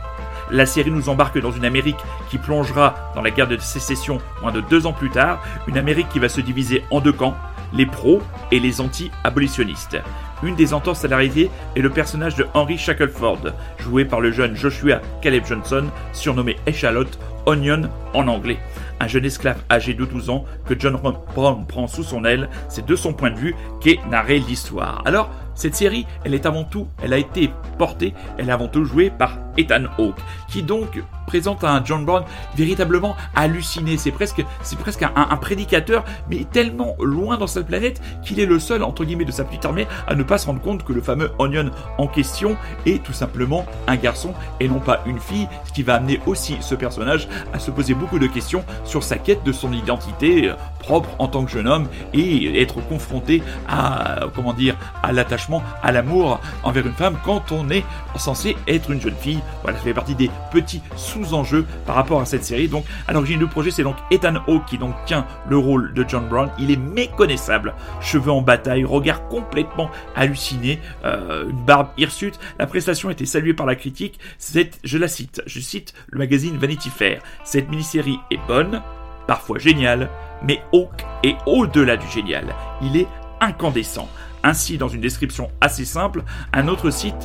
La 0.50 0.66
série 0.66 0.90
nous 0.90 1.08
embarque 1.08 1.40
dans 1.40 1.50
une 1.50 1.64
Amérique 1.64 1.98
qui 2.30 2.38
plongera 2.38 2.94
dans 3.14 3.22
la 3.22 3.30
guerre 3.30 3.48
de 3.48 3.56
sécession 3.56 4.18
moins 4.42 4.52
de 4.52 4.60
deux 4.60 4.86
ans 4.86 4.92
plus 4.92 5.10
tard, 5.10 5.42
une 5.66 5.78
Amérique 5.78 6.08
qui 6.10 6.18
va 6.18 6.28
se 6.28 6.40
diviser 6.40 6.84
en 6.90 7.00
deux 7.00 7.12
camps, 7.12 7.36
les 7.74 7.86
pros 7.86 8.20
et 8.50 8.60
les 8.60 8.80
anti-abolitionnistes. 8.80 9.98
Une 10.42 10.56
des 10.56 10.74
entorses 10.74 11.04
à 11.04 11.08
l'arrivée 11.08 11.50
est 11.74 11.80
le 11.80 11.90
personnage 11.90 12.36
de 12.36 12.46
Henry 12.54 12.76
Shackelford, 12.76 13.52
joué 13.78 14.04
par 14.04 14.20
le 14.20 14.30
jeune 14.30 14.54
Joshua 14.54 15.00
Caleb 15.22 15.44
Johnson, 15.46 15.86
surnommé 16.12 16.56
Echalot, 16.66 17.06
Onion 17.46 17.88
en 18.12 18.28
anglais. 18.28 18.58
Un 19.00 19.08
jeune 19.08 19.24
esclave 19.24 19.62
âgé 19.70 19.94
de 19.94 20.04
12 20.04 20.30
ans 20.30 20.44
que 20.66 20.74
John 20.78 20.98
Brown 21.34 21.66
prend 21.66 21.86
sous 21.86 22.04
son 22.04 22.24
aile, 22.24 22.48
c'est 22.68 22.86
de 22.86 22.96
son 22.96 23.12
point 23.12 23.30
de 23.30 23.38
vue 23.38 23.54
qu'est 23.80 23.98
narrée 24.10 24.38
l'histoire. 24.38 25.02
Alors, 25.04 25.30
cette 25.54 25.74
série, 25.74 26.06
elle 26.24 26.34
est 26.34 26.46
avant 26.46 26.64
tout, 26.64 26.88
elle 27.02 27.12
a 27.12 27.18
été 27.18 27.50
portée, 27.78 28.14
elle 28.38 28.48
est 28.48 28.52
avant 28.52 28.68
tout 28.68 28.84
jouée 28.84 29.10
par 29.10 29.38
Ethan 29.56 29.84
Hawke, 29.98 30.18
qui 30.48 30.62
donc 30.62 31.02
présente 31.26 31.64
un 31.64 31.82
John 31.84 32.04
Brown 32.04 32.24
véritablement 32.56 33.16
halluciné. 33.34 33.96
C'est 33.96 34.10
presque, 34.10 34.44
c'est 34.62 34.78
presque 34.78 35.02
un, 35.02 35.36
prédicateur, 35.36 36.04
mais 36.30 36.44
tellement 36.44 36.96
loin 37.00 37.38
dans 37.38 37.46
sa 37.46 37.62
planète 37.62 38.00
qu'il 38.22 38.40
est 38.40 38.46
le 38.46 38.58
seul, 38.58 38.82
entre 38.82 39.04
guillemets, 39.04 39.24
de 39.24 39.32
sa 39.32 39.44
petite 39.44 39.64
armée 39.64 39.86
à 40.06 40.14
ne 40.14 40.22
pas 40.22 40.38
se 40.38 40.46
rendre 40.46 40.60
compte 40.60 40.84
que 40.84 40.92
le 40.92 41.00
fameux 41.00 41.30
Onion 41.38 41.70
en 41.98 42.06
question 42.06 42.56
est 42.86 43.02
tout 43.02 43.12
simplement 43.12 43.66
un 43.86 43.96
garçon 43.96 44.34
et 44.60 44.68
non 44.68 44.80
pas 44.80 45.00
une 45.06 45.18
fille, 45.18 45.48
ce 45.64 45.72
qui 45.72 45.82
va 45.82 45.94
amener 45.94 46.20
aussi 46.26 46.56
ce 46.60 46.74
personnage 46.74 47.28
à 47.52 47.58
se 47.58 47.70
poser 47.70 47.94
beaucoup 47.94 48.18
de 48.18 48.26
questions 48.26 48.64
sur 48.84 49.02
sa 49.02 49.16
quête 49.16 49.44
de 49.44 49.52
son 49.52 49.72
identité 49.72 50.50
euh, 50.50 50.54
propre 50.78 51.08
en 51.18 51.28
tant 51.28 51.44
que 51.44 51.50
jeune 51.50 51.66
homme 51.66 51.88
et 52.12 52.60
être 52.60 52.80
confronté 52.86 53.42
à, 53.68 54.20
comment 54.34 54.52
dire, 54.52 54.76
à 55.02 55.12
l'attachement, 55.12 55.43
à 55.82 55.92
l'amour 55.92 56.40
envers 56.62 56.86
une 56.86 56.92
femme 56.92 57.16
quand 57.24 57.52
on 57.52 57.68
est 57.70 57.84
censé 58.16 58.56
être 58.66 58.90
une 58.90 59.00
jeune 59.00 59.14
fille. 59.14 59.40
Voilà, 59.62 59.78
ça 59.78 59.84
fait 59.84 59.94
partie 59.94 60.14
des 60.14 60.30
petits 60.50 60.82
sous-enjeux 60.96 61.66
par 61.86 61.96
rapport 61.96 62.20
à 62.20 62.24
cette 62.24 62.44
série. 62.44 62.68
Donc, 62.68 62.84
à 63.06 63.12
l'origine 63.12 63.38
du 63.38 63.46
projet, 63.46 63.70
c'est 63.70 63.82
donc 63.82 63.96
Ethan 64.10 64.36
Hawke 64.46 64.66
qui 64.66 64.78
donc 64.78 64.94
tient 65.06 65.26
le 65.48 65.58
rôle 65.58 65.92
de 65.94 66.04
John 66.06 66.26
Brown. 66.28 66.50
Il 66.58 66.70
est 66.70 66.76
méconnaissable, 66.76 67.74
cheveux 68.00 68.32
en 68.32 68.42
bataille, 68.42 68.84
regard 68.84 69.28
complètement 69.28 69.90
halluciné, 70.16 70.80
euh, 71.04 71.48
une 71.48 71.64
barbe 71.64 71.88
hirsute. 71.96 72.38
La 72.58 72.66
prestation 72.66 73.10
était 73.10 73.26
saluée 73.26 73.54
par 73.54 73.66
la 73.66 73.74
critique. 73.74 74.18
C'est, 74.38 74.78
je 74.84 74.98
la 74.98 75.08
cite, 75.08 75.42
je 75.46 75.60
cite 75.60 75.94
le 76.08 76.18
magazine 76.18 76.56
Vanity 76.56 76.90
Fair. 76.90 77.20
Cette 77.44 77.68
mini-série 77.68 78.18
est 78.30 78.40
bonne, 78.46 78.82
parfois 79.26 79.58
géniale, 79.58 80.10
mais 80.42 80.62
Hawke 80.72 81.04
est 81.22 81.36
au-delà 81.46 81.96
du 81.96 82.06
génial. 82.08 82.54
Il 82.82 82.96
est 82.96 83.08
incandescent. 83.40 84.08
Ainsi, 84.44 84.76
dans 84.76 84.88
une 84.88 85.00
description 85.00 85.50
assez 85.62 85.86
simple, 85.86 86.22
un 86.52 86.68
autre 86.68 86.90
site 86.90 87.16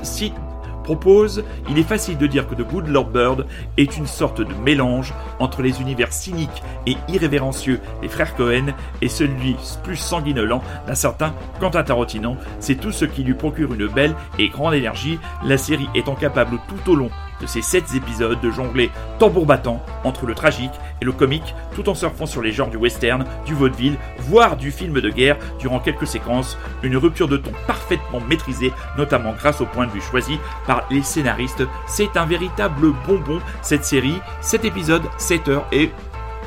propose, 0.86 1.44
il 1.70 1.78
est 1.78 1.84
facile 1.84 2.18
de 2.18 2.26
dire 2.26 2.48
que 2.48 2.56
The 2.56 2.66
Good 2.66 2.88
Lord 2.88 3.10
Bird 3.10 3.46
est 3.78 3.98
une 3.98 4.08
sorte 4.08 4.42
de 4.42 4.54
mélange 4.56 5.14
entre 5.38 5.62
les 5.62 5.82
univers 5.82 6.14
cyniques 6.14 6.64
et 6.88 6.96
irrévérencieux 7.10 7.82
des 8.02 8.08
frères 8.08 8.36
Cohen 8.36 8.68
et 9.02 9.10
celui 9.10 9.56
plus 9.84 9.98
sanguinolent 9.98 10.64
d'un 10.88 10.96
certain 10.96 11.36
Quentin 11.60 11.84
Tarantino. 11.84 12.38
C'est 12.62 12.80
tout 12.80 12.94
ce 12.94 13.06
qui 13.06 13.24
lui 13.24 13.36
procure 13.36 13.74
une 13.74 13.88
belle 13.88 14.16
et 14.40 14.48
grande 14.48 14.74
énergie, 14.74 15.20
la 15.44 15.58
série 15.58 15.90
étant 15.94 16.16
capable 16.16 16.58
tout 16.70 16.92
au 16.92 16.96
long 16.96 17.12
de 17.40 17.48
ces 17.48 17.62
7 17.62 17.96
épisodes 17.96 18.40
de 18.40 18.52
jongler 18.52 18.92
tambour 19.18 19.46
battant 19.46 19.84
entre 20.04 20.26
le 20.26 20.36
tragique 20.36 20.72
et 21.02 21.06
le 21.06 21.12
comique 21.12 21.56
tout 21.74 21.90
en 21.90 21.96
surfant 21.96 22.26
sur 22.26 22.42
les 22.42 22.52
genres 22.52 22.70
du 22.70 22.78
western, 22.78 23.26
du 23.46 23.54
vaudeville, 23.54 23.98
voire 24.20 24.58
du 24.58 24.72
film 24.72 25.00
de 25.00 25.10
guerre 25.10 25.38
durant 25.60 25.80
quelques 25.80 26.08
séquences, 26.08 26.58
une 26.84 26.98
rupture 26.98 27.28
de 27.28 27.38
ton 27.38 27.52
parfaitement 27.68 28.20
maîtrisée, 28.20 28.74
notamment 28.98 29.34
grâce 29.34 29.62
au 29.62 29.66
point 29.66 29.88
de 29.88 29.92
vue 29.92 30.02
choisi 30.02 30.38
par 30.68 30.86
les 30.90 31.02
scénaristes. 31.02 31.64
C'est 31.88 32.18
un 32.18 32.26
véritable 32.26 32.94
bonbon 33.08 33.40
cette 33.62 33.86
série, 33.86 34.20
7 34.42 34.66
épisodes, 34.66 35.04
7 35.18 35.48
heures 35.48 35.68
et 35.72 35.92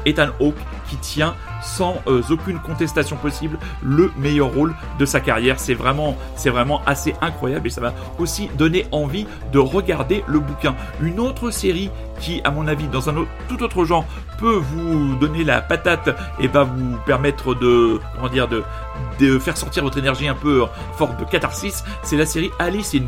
Ethan 0.04 0.28
Hawke 0.40 0.56
qui 0.88 0.96
tient 0.96 1.34
sans 1.62 1.96
euh, 2.06 2.22
aucune 2.30 2.58
contestation 2.58 3.16
possible 3.16 3.58
le 3.82 4.12
meilleur 4.16 4.52
rôle 4.52 4.74
de 4.98 5.06
sa 5.06 5.20
carrière. 5.20 5.58
C'est 5.58 5.74
vraiment, 5.74 6.16
c'est 6.36 6.50
vraiment 6.50 6.82
assez 6.86 7.14
incroyable 7.20 7.66
et 7.66 7.70
ça 7.70 7.80
va 7.80 7.94
aussi 8.18 8.48
donner 8.58 8.86
envie 8.92 9.26
de 9.52 9.58
regarder 9.58 10.24
le 10.26 10.38
bouquin. 10.38 10.74
Une 11.00 11.20
autre 11.20 11.50
série 11.50 11.90
qui, 12.20 12.40
à 12.44 12.50
mon 12.50 12.66
avis, 12.68 12.86
dans 12.86 13.08
un 13.08 13.14
tout 13.48 13.62
autre 13.62 13.84
genre, 13.84 14.04
peut 14.38 14.56
vous 14.56 15.14
donner 15.16 15.44
la 15.44 15.60
patate 15.60 16.10
et 16.40 16.48
va 16.48 16.64
vous 16.64 16.96
permettre 17.06 17.54
de, 17.54 18.00
comment 18.14 18.28
dire, 18.28 18.48
de, 18.48 18.62
de 19.22 19.38
faire 19.38 19.56
sortir 19.56 19.84
votre 19.84 19.98
énergie 19.98 20.28
un 20.28 20.34
peu 20.34 20.64
forte 20.96 21.18
de 21.18 21.24
catharsis, 21.24 21.84
c'est 22.02 22.16
la 22.16 22.26
série 22.26 22.50
Alice 22.58 22.94
in 22.94 23.02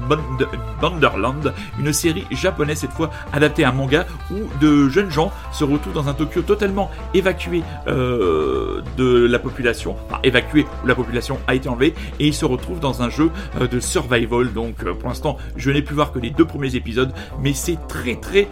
Wonderland, 0.81 1.53
une 1.79 1.93
série 1.93 2.25
japonaise 2.31 2.79
cette 2.79 2.93
fois 2.93 3.11
adaptée 3.33 3.65
à 3.65 3.71
un 3.71 3.73
manga 3.73 4.07
où 4.31 4.37
de 4.61 4.89
jeunes 4.89 5.11
gens 5.11 5.33
se 5.53 5.65
retrouvent 5.65 5.93
dans 5.93 6.09
un 6.09 6.15
Tokyo 6.15 6.43
totalement 6.43 6.91
évacué 7.15 7.63
euh, 7.89 8.83
de 8.97 9.27
la 9.27 9.39
population, 9.39 9.97
enfin 10.09 10.21
évacué 10.23 10.67
où 10.83 10.87
la 10.87 10.95
population 10.95 11.39
a 11.47 11.55
été 11.55 11.69
enlevée 11.69 11.95
et 12.21 12.29
ils 12.29 12.35
se 12.35 12.45
retrouvent 12.45 12.81
dans 12.81 13.03
un 13.03 13.11
jeu 13.11 13.31
euh, 13.61 13.67
de 13.67 13.81
survival. 13.81 14.53
Donc 14.53 14.85
euh, 14.85 14.95
pour 14.95 15.09
l'instant, 15.09 15.37
je 15.57 15.71
n'ai 15.71 15.83
pu 15.83 15.95
voir 15.95 16.13
que 16.13 16.19
les 16.19 16.31
deux 16.31 16.45
premiers 16.45 16.77
épisodes, 16.77 17.13
mais 17.41 17.53
c'est 17.53 17.79
très 17.89 18.17
très 18.17 18.49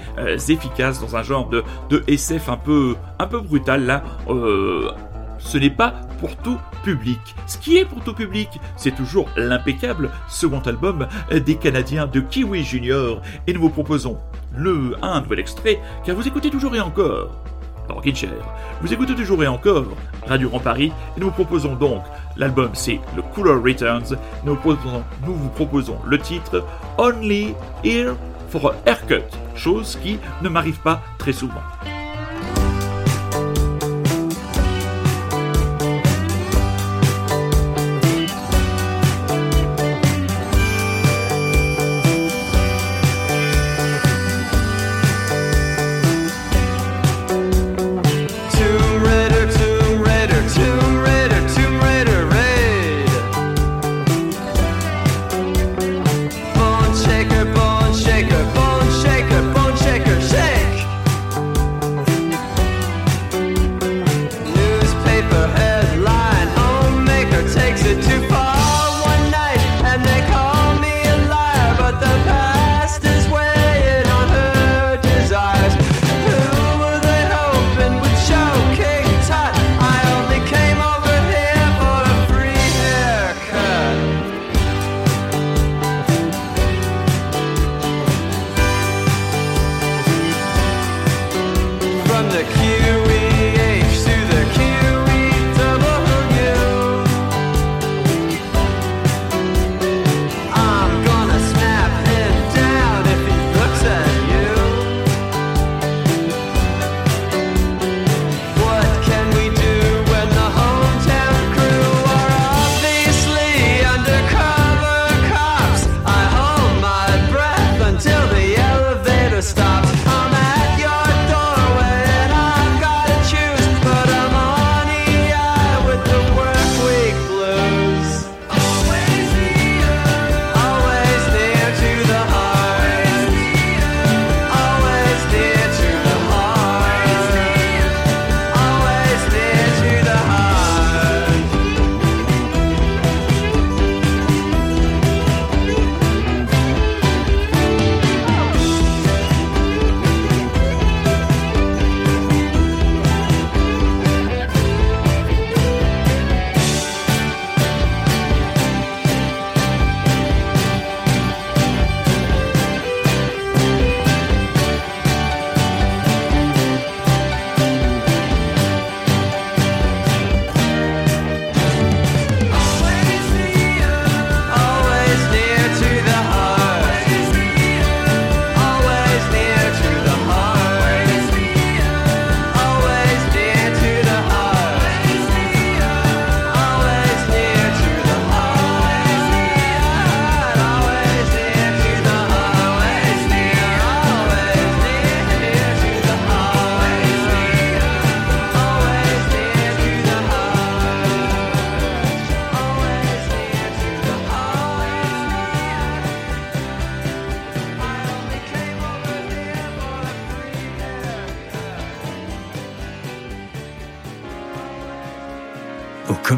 efficace 0.48 1.00
dans 1.00 1.16
un 1.16 1.22
genre 1.22 1.48
de, 1.48 1.62
SF 2.06 2.48
un 2.48 2.56
peu 2.56 2.96
un 3.18 3.26
peu 3.26 3.40
brutal 3.40 3.86
là 3.86 4.02
ce 5.42 5.58
n'est 5.58 5.70
pas 5.70 5.94
pour 6.18 6.36
tout 6.36 6.58
public. 6.82 7.20
Ce 7.46 7.58
qui 7.58 7.78
est 7.78 7.84
pour 7.84 8.02
tout 8.02 8.14
public, 8.14 8.48
c'est 8.76 8.94
toujours 8.94 9.28
l'impeccable 9.36 10.10
second 10.28 10.60
album 10.60 11.06
des 11.30 11.56
Canadiens 11.56 12.06
de 12.06 12.20
Kiwi 12.20 12.64
Junior. 12.64 13.20
Et 13.46 13.52
nous 13.52 13.60
vous 13.60 13.70
proposons 13.70 14.18
le 14.56 14.96
un 15.02 15.20
nouvel 15.20 15.40
extrait, 15.40 15.80
car 16.04 16.16
vous 16.16 16.26
écoutez 16.26 16.50
toujours 16.50 16.74
et 16.74 16.80
encore 16.80 17.30
Rockin'. 17.88 18.30
Vous 18.80 18.92
écoutez 18.92 19.14
toujours 19.14 19.42
et 19.42 19.46
encore 19.46 19.86
Radio 20.26 20.48
Grand 20.48 20.60
Paris, 20.60 20.92
et 21.16 21.20
nous 21.20 21.26
vous 21.26 21.32
proposons 21.32 21.74
donc, 21.74 22.02
l'album 22.36 22.70
c'est 22.72 23.00
The 23.16 23.22
Cooler 23.34 23.60
Returns, 23.62 24.16
nous 24.44 24.56
nous 25.26 25.34
vous 25.34 25.48
proposons 25.50 25.98
le 26.06 26.18
titre 26.18 26.64
Only 26.98 27.54
Here 27.84 28.14
for 28.48 28.72
a 28.72 28.74
Haircut, 28.86 29.24
chose 29.54 29.98
qui 30.02 30.18
ne 30.42 30.48
m'arrive 30.48 30.80
pas 30.80 31.02
très 31.18 31.32
souvent. 31.32 31.62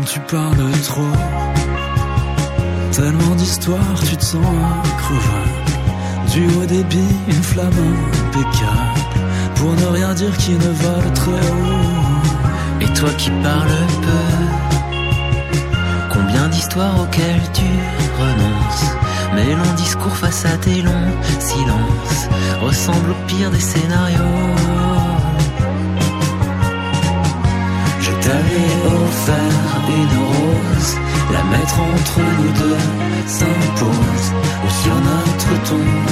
Tu 0.04 0.20
parles 0.20 0.70
trop. 0.84 1.02
Tellement 2.92 3.34
d'histoires, 3.34 4.00
tu 4.08 4.16
te 4.16 4.24
sens 4.24 4.44
increvable. 4.44 5.50
Du 6.32 6.46
haut 6.56 6.66
débit, 6.66 7.14
une 7.28 7.42
flamme 7.42 7.68
impeccable. 7.68 9.00
Pour 9.56 9.72
ne 9.72 9.86
rien 9.86 10.14
dire 10.14 10.36
qui 10.36 10.52
ne 10.52 10.58
vole 10.58 11.12
très 11.14 11.32
haut. 11.32 12.80
Et 12.80 12.92
toi 12.94 13.10
qui 13.18 13.30
parles 13.42 13.68
peu, 14.02 14.26
combien 16.12 16.48
d'histoires 16.48 17.00
auxquelles 17.00 17.42
tu 17.52 17.70
renonces. 18.18 18.84
Mais 19.34 19.54
long 19.54 19.74
discours 19.76 20.16
face 20.16 20.44
à 20.44 20.56
tes 20.58 20.82
longs 20.82 21.12
silences 21.40 22.28
ressemble 22.60 23.10
au 23.10 23.26
pire 23.26 23.50
des 23.50 23.60
scénarios. 23.60 24.93
T'avais 28.24 28.74
offert 28.86 29.60
une 30.00 30.18
rose, 30.32 30.96
la 31.30 31.42
mettre 31.52 31.78
entre 31.78 32.20
nous 32.38 32.52
deux 32.60 32.82
s'impose, 33.26 34.26
ou 34.64 34.70
sur 34.82 34.94
notre 34.94 35.52
tombe, 35.68 36.10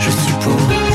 je 0.00 0.10
suppose. 0.10 0.92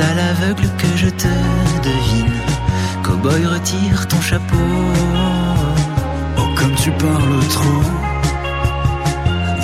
À 0.00 0.14
l'aveugle 0.14 0.68
que 0.78 0.96
je 0.96 1.08
te 1.08 1.34
devine. 1.88 2.32
Cowboy, 3.02 3.46
retire 3.46 4.08
ton 4.08 4.20
chapeau. 4.20 4.56
Oh, 6.38 6.48
comme 6.56 6.74
tu 6.74 6.90
parles 6.92 7.46
trop. 7.48 7.82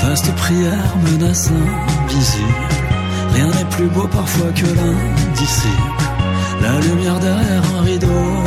Vaste 0.02 0.32
prière, 0.36 0.96
menace 1.04 1.50
invisible. 1.50 2.44
Rien 3.34 3.48
n'est 3.48 3.70
plus 3.70 3.88
beau 3.88 4.06
parfois 4.06 4.50
que 4.52 4.66
l'indicible. 4.66 5.92
La 6.62 6.80
lumière 6.80 7.18
derrière 7.18 7.62
un 7.78 7.82
rideau. 7.82 8.46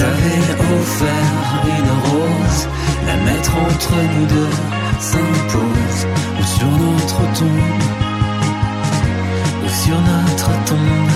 t'avais 0.00 0.44
offert 0.80 1.36
une 1.78 1.92
rose, 2.08 2.62
la 3.06 3.16
mettre 3.28 3.52
entre 3.68 3.94
nous 4.12 4.26
deux 4.26 4.54
s'impose, 4.98 6.00
ou 6.38 6.44
sur 6.56 6.70
notre 6.84 7.20
tombe, 7.38 7.99
sur 9.90 10.00
notre 10.00 10.64
tombe, 10.66 11.10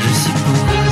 je 0.00 0.14
suppose. 0.24 0.85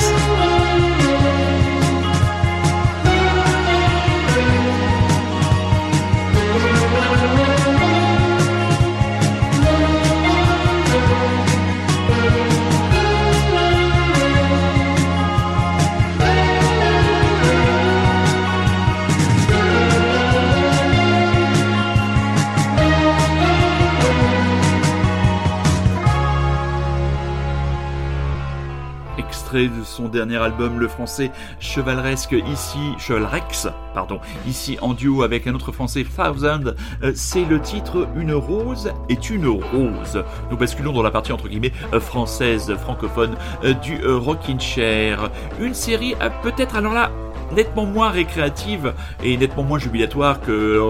Son 29.94 30.08
dernier 30.08 30.38
album, 30.38 30.80
le 30.80 30.88
français 30.88 31.30
chevaleresque, 31.60 32.34
ici, 32.50 32.78
Chevalrex, 32.98 33.68
pardon, 33.94 34.18
ici 34.44 34.76
en 34.82 34.92
duo 34.92 35.22
avec 35.22 35.46
un 35.46 35.54
autre 35.54 35.70
français, 35.70 36.04
Thousand, 36.04 36.74
euh, 37.04 37.12
c'est 37.14 37.44
le 37.44 37.60
titre 37.60 38.08
Une 38.16 38.32
rose 38.32 38.92
est 39.08 39.30
une 39.30 39.46
rose. 39.46 40.24
Nous 40.50 40.56
basculons 40.56 40.92
dans 40.92 41.02
la 41.02 41.12
partie 41.12 41.30
entre 41.30 41.48
guillemets 41.48 41.72
euh, 41.92 42.00
française, 42.00 42.74
francophone 42.74 43.36
euh, 43.62 43.72
du 43.74 44.04
Rockin' 44.04 44.58
Chair. 44.58 45.30
Une 45.60 45.74
série 45.74 46.16
peut-être 46.42 46.74
alors 46.74 46.92
là 46.92 47.10
nettement 47.54 47.86
moins 47.86 48.10
récréative 48.10 48.94
et 49.22 49.36
nettement 49.36 49.62
moins 49.62 49.78
jubilatoire 49.78 50.40
que, 50.40 50.80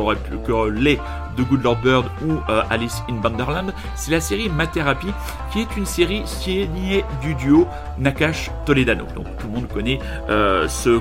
que 0.45 0.69
les 0.71 0.99
de 1.37 1.43
Good 1.43 1.63
Lord 1.63 1.79
Bird 1.83 2.07
ou 2.27 2.33
euh, 2.49 2.63
Alice 2.71 3.03
in 3.11 3.21
Wonderland, 3.23 3.73
c'est 3.97 4.13
la 4.13 4.21
série 4.21 4.49
Matherapy 4.49 5.09
qui 5.53 5.61
est 5.61 5.77
une 5.77 5.87
série 5.87 6.23
signée 6.27 7.05
du 7.21 7.35
duo 7.35 7.67
Nakash 7.99 8.51
Toledano. 8.65 9.05
Donc 9.15 9.27
tout 9.39 9.47
le 9.49 9.53
monde 9.55 9.69
connaît 9.69 9.99
euh, 10.29 10.69
ce 10.69 11.01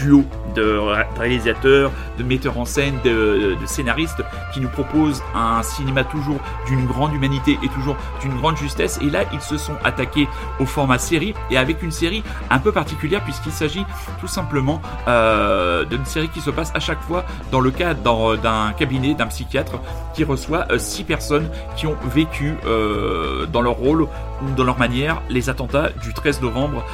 duo 0.00 0.24
de 0.54 0.78
réalisateurs, 1.18 1.92
de 2.18 2.24
metteurs 2.24 2.58
en 2.58 2.64
scène, 2.64 2.98
de, 3.04 3.56
scénaristes 3.66 4.22
qui 4.52 4.60
nous 4.60 4.68
proposent 4.68 5.22
un 5.34 5.62
cinéma 5.62 6.04
toujours 6.04 6.40
d'une 6.66 6.86
grande 6.86 7.14
humanité 7.14 7.58
et 7.62 7.68
toujours 7.68 7.96
d'une 8.20 8.36
grande 8.36 8.56
justesse. 8.56 8.98
Et 9.02 9.10
là, 9.10 9.20
ils 9.32 9.40
se 9.40 9.56
sont 9.56 9.74
attaqués 9.84 10.28
au 10.58 10.66
format 10.66 10.98
série 10.98 11.34
et 11.50 11.56
avec 11.56 11.82
une 11.82 11.90
série 11.90 12.22
un 12.50 12.58
peu 12.58 12.72
particulière 12.72 13.22
puisqu'il 13.22 13.52
s'agit 13.52 13.84
tout 14.20 14.26
simplement 14.26 14.80
euh, 15.08 15.84
d'une 15.84 16.04
série 16.04 16.28
qui 16.28 16.40
se 16.40 16.50
passe 16.50 16.72
à 16.74 16.80
chaque 16.80 17.00
fois 17.02 17.24
dans 17.50 17.60
le 17.60 17.70
cadre 17.70 18.36
d'un 18.36 18.72
cabinet 18.72 19.14
d'un 19.14 19.26
psychiatre 19.26 19.80
qui 20.14 20.24
reçoit 20.24 20.66
euh, 20.70 20.78
six 20.78 21.04
personnes 21.04 21.48
qui 21.76 21.86
ont 21.86 21.96
vécu 22.12 22.54
euh, 22.66 23.46
dans 23.46 23.62
leur 23.62 23.74
rôle 23.74 24.02
ou 24.02 24.50
dans 24.56 24.64
leur 24.64 24.78
manière 24.78 25.22
les 25.28 25.48
attentats 25.50 25.90
du 26.02 26.14
13 26.14 26.40
novembre 26.40 26.84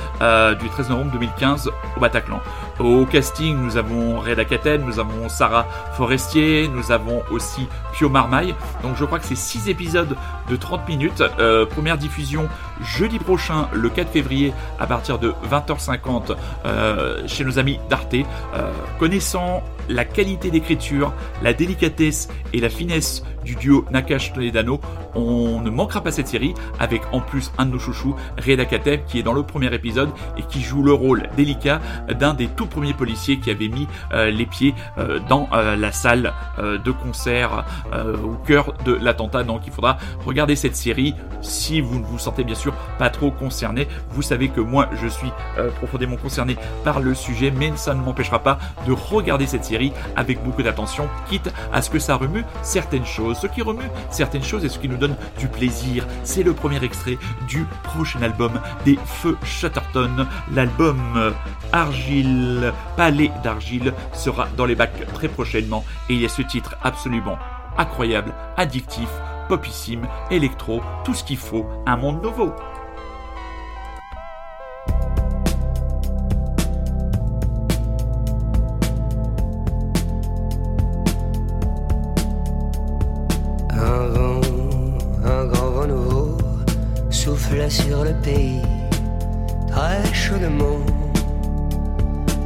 du 0.61 0.69
13 0.69 0.91
novembre 0.91 1.13
2015 1.13 1.71
au 1.97 2.01
Bataclan. 2.01 2.41
Au 2.79 3.07
casting, 3.07 3.57
nous 3.57 3.77
avons 3.77 4.21
Reda 4.21 4.45
Katen, 4.45 4.85
nous 4.85 4.99
avons 4.99 5.29
Sarah 5.29 5.67
Forestier, 5.95 6.69
nous 6.69 6.93
avons 6.93 7.23
aussi 7.31 7.67
Pio 7.93 8.09
Marmaille. 8.09 8.55
Donc 8.83 8.97
je 8.97 9.05
crois 9.05 9.19
que 9.19 9.25
c'est 9.25 9.35
6 9.35 9.69
épisodes 9.69 10.17
de 10.49 10.57
30 10.57 10.87
minutes. 10.89 11.23
Euh, 11.39 11.65
première 11.65 11.97
diffusion 11.97 12.49
jeudi 12.83 13.19
prochain, 13.19 13.69
le 13.73 13.89
4 13.89 14.11
février, 14.11 14.53
à 14.79 14.87
partir 14.87 15.19
de 15.19 15.35
20h50 15.51 16.37
euh, 16.67 17.27
chez 17.27 17.45
nos 17.45 17.59
amis 17.59 17.81
d'Arte. 17.89 18.15
Euh, 18.15 18.71
connaissant 18.99 19.63
la 19.89 20.05
qualité 20.05 20.51
d'écriture, 20.51 21.13
la 21.43 21.53
délicatesse 21.53 22.29
et 22.53 22.61
la 22.61 22.69
finesse 22.69 23.23
du 23.45 23.55
duo 23.55 23.85
Nakash 23.91 24.33
Toledano, 24.33 24.81
on 25.15 25.61
ne 25.61 25.71
manquera 25.71 26.03
pas 26.03 26.11
cette 26.11 26.27
série 26.27 26.53
avec 26.81 27.03
en 27.13 27.21
plus 27.21 27.53
un 27.59 27.67
de 27.67 27.71
nos 27.71 27.79
chouchous, 27.79 28.17
Reda 28.45 28.65
Kateb, 28.65 29.05
qui 29.07 29.21
est 29.21 29.23
dans 29.23 29.33
le 29.33 29.45
premier 29.45 29.73
épisode 29.73 30.11
et 30.37 30.43
qui 30.43 30.61
joue 30.61 30.83
le 30.83 30.93
rôle 30.93 31.29
délicat 31.37 31.81
d'un 32.19 32.35
des 32.35 32.49
tout 32.49 32.67
premiers 32.67 32.93
policiers 32.93 33.39
qui 33.39 33.51
avait 33.51 33.69
mis 33.69 33.87
euh, 34.13 34.31
les 34.31 34.47
pieds 34.47 34.75
euh, 34.99 35.21
dans 35.29 35.49
euh, 35.53 35.77
la 35.77 35.93
salle 35.93 36.33
de 36.59 36.91
concert 36.91 37.65
au 38.25 38.35
cœur 38.47 38.75
de 38.85 38.95
l'attentat. 38.95 39.45
Donc 39.45 39.63
il 39.67 39.73
faudra 39.73 39.99
regarder 40.25 40.57
cette 40.57 40.75
série 40.75 41.15
si 41.41 41.81
vous 41.81 42.01
ne 42.01 42.05
vous 42.05 42.19
sentez 42.19 42.43
bien 42.43 42.55
sûr 42.55 42.75
pas 42.99 43.11
trop 43.11 43.31
concerné. 43.31 43.87
Vous 44.11 44.23
savez 44.23 44.49
que 44.49 44.61
moi 44.61 44.89
je 45.01 45.07
suis 45.07 45.31
profondément 45.77 46.17
concerné 46.17 46.57
par 46.83 47.01
le 47.01 47.15
sujet, 47.15 47.53
mais 47.55 47.73
ça 47.77 47.95
ne 47.95 48.03
m'empêchera 48.03 48.43
pas 48.43 48.59
de 48.87 48.93
regarder 48.93 49.47
cette 49.47 49.65
série 49.65 49.76
avec 50.17 50.43
beaucoup 50.43 50.63
d'attention, 50.63 51.09
quitte 51.29 51.53
à 51.73 51.83
ce 51.83 51.91
que 51.91 51.99
ça 51.99 52.17
remue 52.17 52.45
certaines 52.63 53.05
choses. 53.05 53.39
Ce 53.39 53.47
qui 53.47 53.63
remue 53.63 53.89
certaines 54.11 54.43
choses 54.43 54.65
et 54.65 54.69
ce 54.69 54.79
qui 54.79 54.89
nous 54.89 54.97
donne 54.97 55.17
du 55.39 55.49
plaisir, 55.49 56.07
c'est 56.25 56.43
le 56.43 56.53
premier 56.53 56.83
extrait 56.83 57.19
du 57.47 57.65
prochain 57.85 58.23
album 58.23 58.61
des 58.85 58.99
Feux 59.05 59.37
Chatterton. 59.45 60.27
L'album 60.55 61.33
Argile, 61.73 62.73
Palais 62.97 63.31
d'Argile 63.43 63.93
sera 64.13 64.49
dans 64.57 64.67
les 64.67 64.75
bacs 64.75 65.07
très 65.13 65.29
prochainement 65.29 65.85
et 66.09 66.15
il 66.15 66.21
y 66.21 66.27
a 66.27 66.29
ce 66.29 66.43
titre 66.43 66.77
absolument 66.83 67.39
incroyable, 67.79 68.33
addictif, 68.57 69.09
popissime, 69.49 70.07
électro, 70.31 70.81
tout 71.05 71.15
ce 71.15 71.25
qu'il 71.25 71.37
faut, 71.37 71.67
un 71.87 71.97
monde 71.97 72.23
nouveau. 72.23 72.53
Sur 87.69 88.05
le 88.05 88.13
pays, 88.23 88.63
très 89.69 90.15
chaudement, 90.15 90.79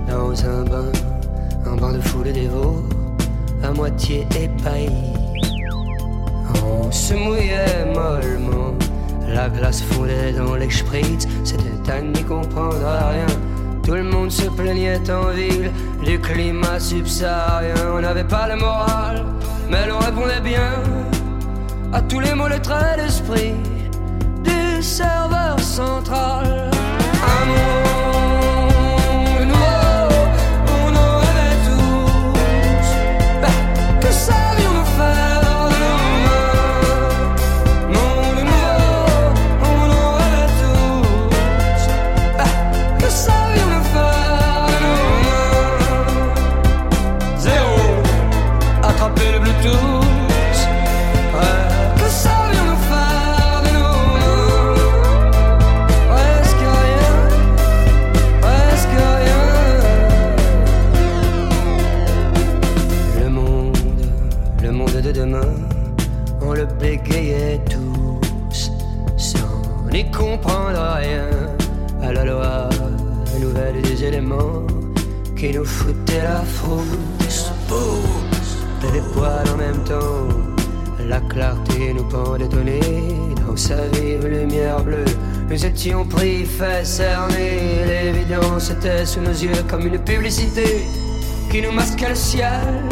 dans 0.08 0.44
un 0.46 0.64
bain, 0.64 0.92
un 1.66 1.76
bain 1.76 1.92
de 1.92 2.00
foule 2.00 2.32
dévot, 2.32 2.82
à 3.62 3.70
moitié 3.72 4.26
épaillis. 4.38 5.14
On 6.64 6.90
se 6.90 7.14
mouillait 7.14 7.84
mollement, 7.86 8.74
la 9.28 9.48
glace 9.48 9.82
fondait 9.82 10.32
dans 10.32 10.54
les 10.54 10.70
spritz, 10.70 11.26
c'était 11.44 11.92
à 11.92 12.00
n'y 12.00 12.22
comprendre 12.24 12.78
rien. 12.78 13.26
Tout 13.82 13.94
le 13.94 14.04
monde 14.04 14.30
se 14.30 14.48
plaignait 14.50 15.10
en 15.10 15.30
ville 15.30 15.70
du 16.04 16.18
climat 16.20 16.78
subsaharien. 16.78 17.74
On 17.94 18.00
n'avait 18.00 18.24
pas 18.24 18.48
le 18.48 18.56
moral, 18.56 19.24
mais 19.70 19.86
l'on 19.86 19.98
répondait 19.98 20.40
bien 20.40 20.82
à 21.92 22.00
tous 22.02 22.20
les 22.20 22.34
mots, 22.34 22.48
les 22.48 22.60
traits 22.60 22.98
d'esprit 22.98 23.54
serveur 24.82 25.58
central. 25.60 26.79
Masquait 92.00 92.08
le 92.08 92.14
ciel. 92.14 92.84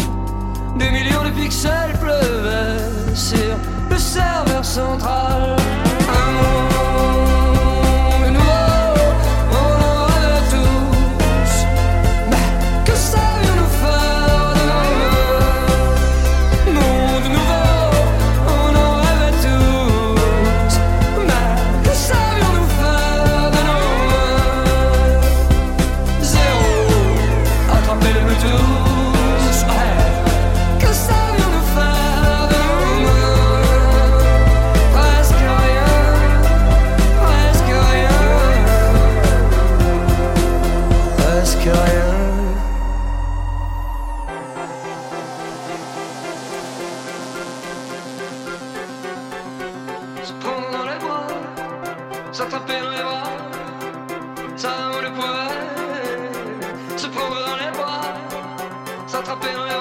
Des 0.77 0.91
millions 0.91 1.25
de 1.25 1.31
pixels 1.31 1.78
tá 59.29 59.37
pena 59.37 59.78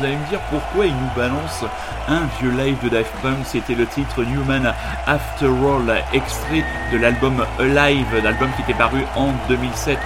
Vous 0.00 0.06
allez 0.06 0.16
me 0.16 0.28
dire 0.30 0.40
pourquoi 0.48 0.86
il 0.86 0.94
nous 0.94 1.10
balance 1.14 1.62
un 2.08 2.22
vieux 2.40 2.52
live 2.52 2.82
de 2.82 2.88
Daft 2.88 3.12
Punk. 3.20 3.36
C'était 3.44 3.74
le 3.74 3.84
titre 3.84 4.24
Newman 4.24 4.72
After 5.06 5.44
All, 5.44 6.02
extrait 6.14 6.64
de 6.90 6.96
l'album 6.96 7.44
Alive, 7.58 8.06
l'album 8.24 8.48
qui 8.56 8.62
était 8.62 8.78
paru 8.78 9.02
en 9.14 9.28
2007 9.50 9.98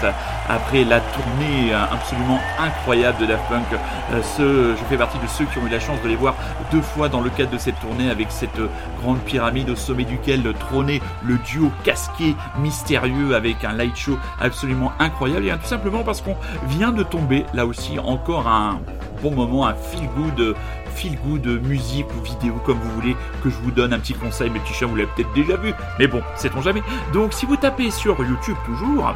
après 0.49 0.82
la 0.82 0.99
tournée 0.99 1.72
absolument 1.72 2.40
incroyable 2.59 3.18
de 3.20 3.26
Daft 3.26 3.45
Punk. 3.49 3.66
Euh, 4.12 4.74
je 4.76 4.84
fais 4.88 4.97
partie 4.97 5.18
de 5.18 5.28
ceux 5.28 5.45
qui 5.45 5.59
ont 5.59 5.66
eu 5.66 5.70
la 5.70 5.78
chance 5.78 6.03
de 6.03 6.09
les 6.09 6.16
voir 6.16 6.34
deux 6.72 6.82
fois 6.82 7.09
dans 7.09 7.20
le 7.20 7.30
cadre 7.30 7.53
de 7.53 7.59
cette 7.59 7.78
tournée 7.78 8.11
avec 8.11 8.32
cette 8.32 8.59
grande 9.01 9.20
pyramide 9.20 9.70
au 9.70 9.76
sommet 9.76 10.05
duquel 10.05 10.42
trônait 10.59 11.01
le 11.22 11.38
duo 11.38 11.70
casqué 11.84 12.34
mystérieux 12.59 13.36
avec 13.36 13.62
un 13.64 13.72
light 13.72 13.97
show 13.97 14.18
absolument 14.40 14.90
incroyable 14.99 15.47
et 15.47 15.53
tout 15.53 15.68
simplement 15.68 16.03
parce 16.03 16.20
qu'on 16.20 16.36
vient 16.66 16.90
de 16.90 17.05
tomber 17.05 17.47
là 17.55 17.64
aussi 17.64 18.01
encore 18.01 18.49
un 18.49 18.80
bon 19.22 19.32
moment, 19.32 19.66
un 19.66 19.74
feel 19.74 20.08
good 20.16 20.56
feel 20.94 21.18
musique 21.62 22.06
ou 22.16 22.22
vidéo 22.22 22.54
comme 22.64 22.78
vous 22.78 22.90
voulez 22.92 23.16
que 23.42 23.50
je 23.50 23.56
vous 23.56 23.70
donne 23.70 23.92
un 23.92 23.98
petit 23.98 24.14
conseil 24.14 24.48
mes 24.50 24.60
petits 24.60 24.74
chats 24.74 24.86
vous 24.86 24.96
l'avez 24.96 25.10
peut-être 25.14 25.32
déjà 25.32 25.56
vu. 25.56 25.72
Mais 25.98 26.06
bon 26.06 26.22
sait-on 26.36 26.62
jamais. 26.62 26.82
Donc 27.12 27.32
si 27.32 27.46
vous 27.46 27.56
tapez 27.56 27.90
sur 27.90 28.16
YouTube 28.24 28.56
toujours 28.64 29.14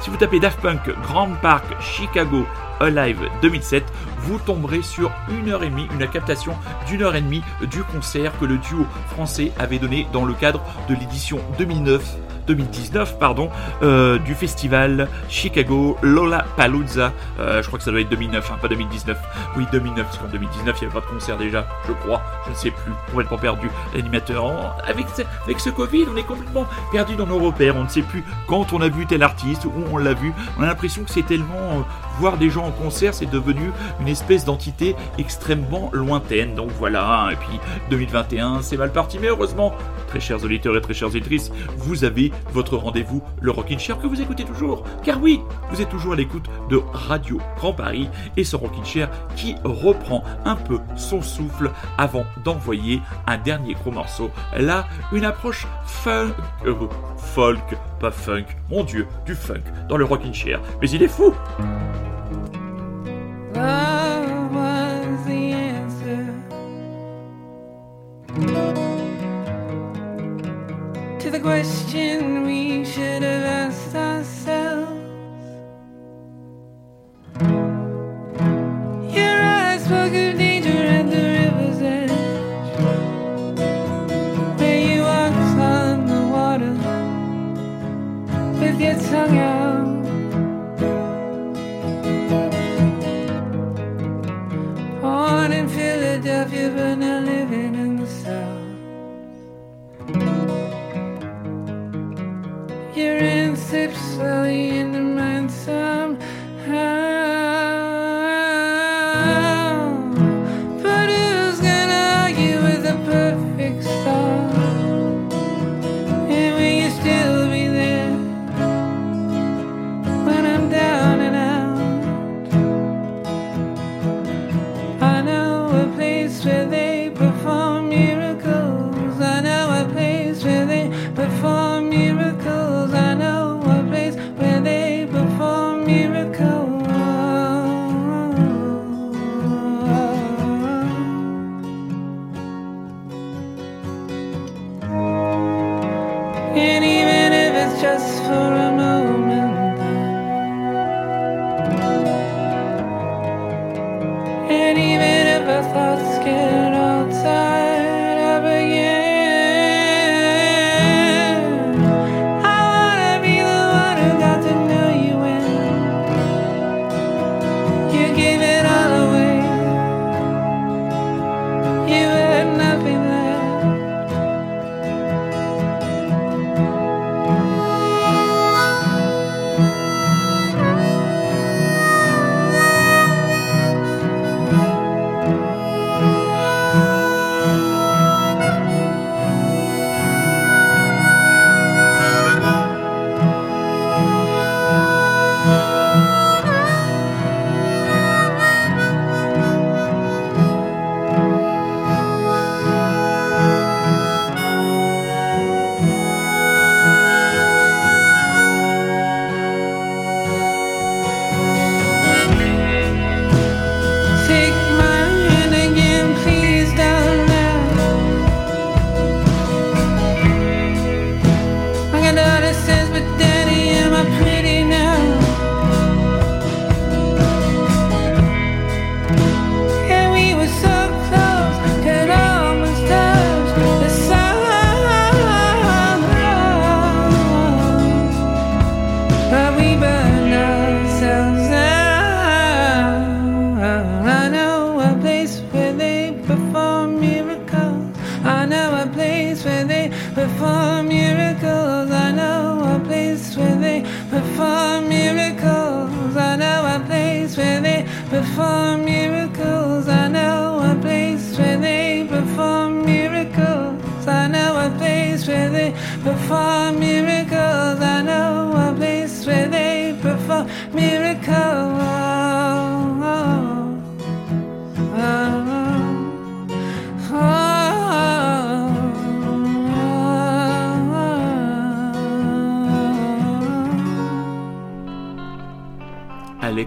si 0.00 0.08
vous 0.08 0.16
tapez 0.16 0.40
Daft 0.40 0.60
Punk 0.60 0.90
Grand 1.02 1.28
Park 1.42 1.64
Chicago 1.80 2.46
Alive 2.80 3.28
2007, 3.42 3.84
vous 4.20 4.38
tomberez 4.38 4.80
sur 4.80 5.12
une 5.28 5.50
heure 5.50 5.62
et 5.62 5.68
demie, 5.68 5.86
une 5.92 6.08
captation 6.08 6.54
d'une 6.86 7.02
heure 7.02 7.14
et 7.14 7.20
demie 7.20 7.42
du 7.70 7.82
concert 7.82 8.32
que 8.38 8.46
le 8.46 8.56
duo 8.56 8.86
français 9.10 9.52
avait 9.58 9.78
donné 9.78 10.06
dans 10.10 10.24
le 10.24 10.32
cadre 10.32 10.62
de 10.88 10.94
l'édition 10.94 11.38
2009 11.58 12.16
2019 12.54 13.18
pardon, 13.18 13.50
euh, 13.82 14.18
du 14.18 14.34
festival 14.34 15.08
Chicago 15.28 15.96
Lola 16.02 16.44
Palooza. 16.56 17.12
Euh, 17.38 17.62
je 17.62 17.66
crois 17.66 17.78
que 17.78 17.84
ça 17.84 17.90
doit 17.90 18.00
être 18.00 18.08
2009, 18.08 18.50
hein, 18.50 18.58
pas 18.60 18.68
2019. 18.68 19.18
Oui, 19.56 19.66
2009, 19.70 20.04
parce 20.04 20.18
qu'en 20.18 20.28
2019, 20.28 20.76
il 20.80 20.86
n'y 20.86 20.90
avait 20.90 21.00
pas 21.00 21.06
de 21.06 21.12
concert 21.12 21.36
déjà, 21.36 21.66
je 21.86 21.92
crois. 21.92 22.22
Je 22.46 22.50
ne 22.50 22.56
sais 22.56 22.70
plus, 22.70 22.92
complètement 23.10 23.38
perdu. 23.38 23.70
L'animateur, 23.94 24.76
avec, 24.84 25.06
avec 25.44 25.60
ce 25.60 25.70
Covid, 25.70 26.06
on 26.12 26.16
est 26.16 26.24
complètement 26.24 26.66
perdu 26.90 27.14
dans 27.16 27.26
nos 27.26 27.38
repères. 27.38 27.76
On 27.76 27.84
ne 27.84 27.88
sait 27.88 28.02
plus 28.02 28.24
quand 28.48 28.72
on 28.72 28.80
a 28.80 28.88
vu 28.88 29.06
tel 29.06 29.22
artiste, 29.22 29.64
où 29.64 29.72
on 29.92 29.98
l'a 29.98 30.14
vu. 30.14 30.32
On 30.58 30.62
a 30.62 30.66
l'impression 30.66 31.04
que 31.04 31.10
c'est 31.10 31.26
tellement... 31.26 31.84
Voir 32.20 32.36
des 32.36 32.50
gens 32.50 32.66
en 32.66 32.70
concert, 32.70 33.14
c'est 33.14 33.30
devenu 33.30 33.72
une 33.98 34.08
espèce 34.08 34.44
d'entité 34.44 34.94
extrêmement 35.16 35.88
lointaine. 35.94 36.54
Donc 36.54 36.68
voilà, 36.78 37.30
et 37.32 37.36
puis 37.36 37.58
2021, 37.88 38.60
c'est 38.60 38.76
mal 38.76 38.92
parti, 38.92 39.18
mais 39.18 39.28
heureusement, 39.28 39.72
très 40.06 40.20
chers 40.20 40.44
auditeurs 40.44 40.76
et 40.76 40.82
très 40.82 40.92
chères 40.92 41.08
auditrices, 41.08 41.50
vous 41.78 42.04
avez 42.04 42.30
votre 42.52 42.76
rendez-vous, 42.76 43.22
le 43.40 43.50
Rockin' 43.50 43.78
Chair, 43.78 43.98
que 43.98 44.06
vous 44.06 44.20
écoutez 44.20 44.44
toujours. 44.44 44.84
Car 45.02 45.18
oui, 45.22 45.40
vous 45.70 45.80
êtes 45.80 45.88
toujours 45.88 46.12
à 46.12 46.16
l'écoute 46.16 46.44
de 46.68 46.82
Radio 46.92 47.40
Grand 47.56 47.72
Paris 47.72 48.10
et 48.36 48.44
ce 48.44 48.54
Rockin' 48.54 48.84
Chair 48.84 49.08
qui 49.34 49.54
reprend 49.64 50.22
un 50.44 50.56
peu 50.56 50.78
son 50.96 51.22
souffle 51.22 51.70
avant 51.96 52.24
d'envoyer 52.44 53.00
un 53.26 53.38
dernier 53.38 53.72
gros 53.72 53.92
morceau. 53.92 54.30
Là, 54.54 54.86
une 55.12 55.24
approche 55.24 55.66
euh, 56.06 56.28
folk, 57.16 57.78
pas 58.00 58.10
funk, 58.10 58.46
mon 58.70 58.82
dieu, 58.82 59.06
du 59.26 59.34
funk 59.34 59.62
dans 59.88 59.98
le 59.98 60.04
Rockin' 60.04 60.32
Chair. 60.32 60.60
Mais 60.80 60.90
il 60.90 61.02
est 61.02 61.08
fou! 61.08 61.34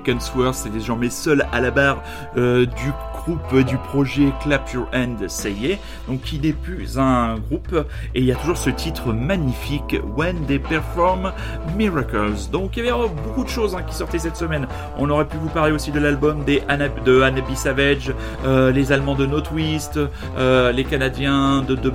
Alec 0.04 0.18
Unsworth, 0.18 0.56
c'est 0.56 0.70
désormais 0.70 1.10
seul 1.10 1.46
à 1.52 1.62
la 1.62 1.72
barre 1.72 2.04
euh, 2.38 2.66
du 2.66 2.92
du 3.66 3.78
projet 3.78 4.34
Clap 4.42 4.72
Your 4.74 4.88
Hand, 4.94 5.28
ça 5.28 5.50
y 5.50 5.72
est, 5.72 5.80
donc 6.08 6.22
qui 6.22 6.40
n'est 6.40 6.54
plus 6.54 6.98
un 6.98 7.36
groupe, 7.36 7.86
et 8.16 8.20
il 8.20 8.26
y 8.26 8.32
a 8.32 8.36
toujours 8.36 8.58
ce 8.58 8.70
titre 8.70 9.14
magnifique, 9.14 9.96
When 10.16 10.46
They 10.46 10.60
Perform 10.60 11.32
Miracles. 11.78 12.50
Donc 12.52 12.78
il 12.78 12.86
y 12.86 12.90
avait 12.90 13.08
beaucoup 13.26 13.44
de 13.44 13.50
choses 13.50 13.76
hein, 13.76 13.84
qui 13.88 13.96
sortaient 13.96 14.20
cette 14.20 14.36
semaine. 14.36 14.68
On 14.98 15.10
aurait 15.10 15.28
pu 15.28 15.38
vous 15.38 15.50
parler 15.50 15.72
aussi 15.72 15.92
de 15.92 16.00
l'album 16.00 16.44
des 16.44 16.62
de 17.06 17.22
Hanabi 17.22 17.56
Savage, 17.56 18.14
euh, 18.46 18.72
les 18.72 18.92
Allemands 18.92 19.16
de 19.16 19.26
No 19.26 19.42
Twist, 19.42 20.00
euh, 20.38 20.72
les 20.72 20.84
Canadiens 20.84 21.62
de, 21.62 21.76
de 21.76 21.92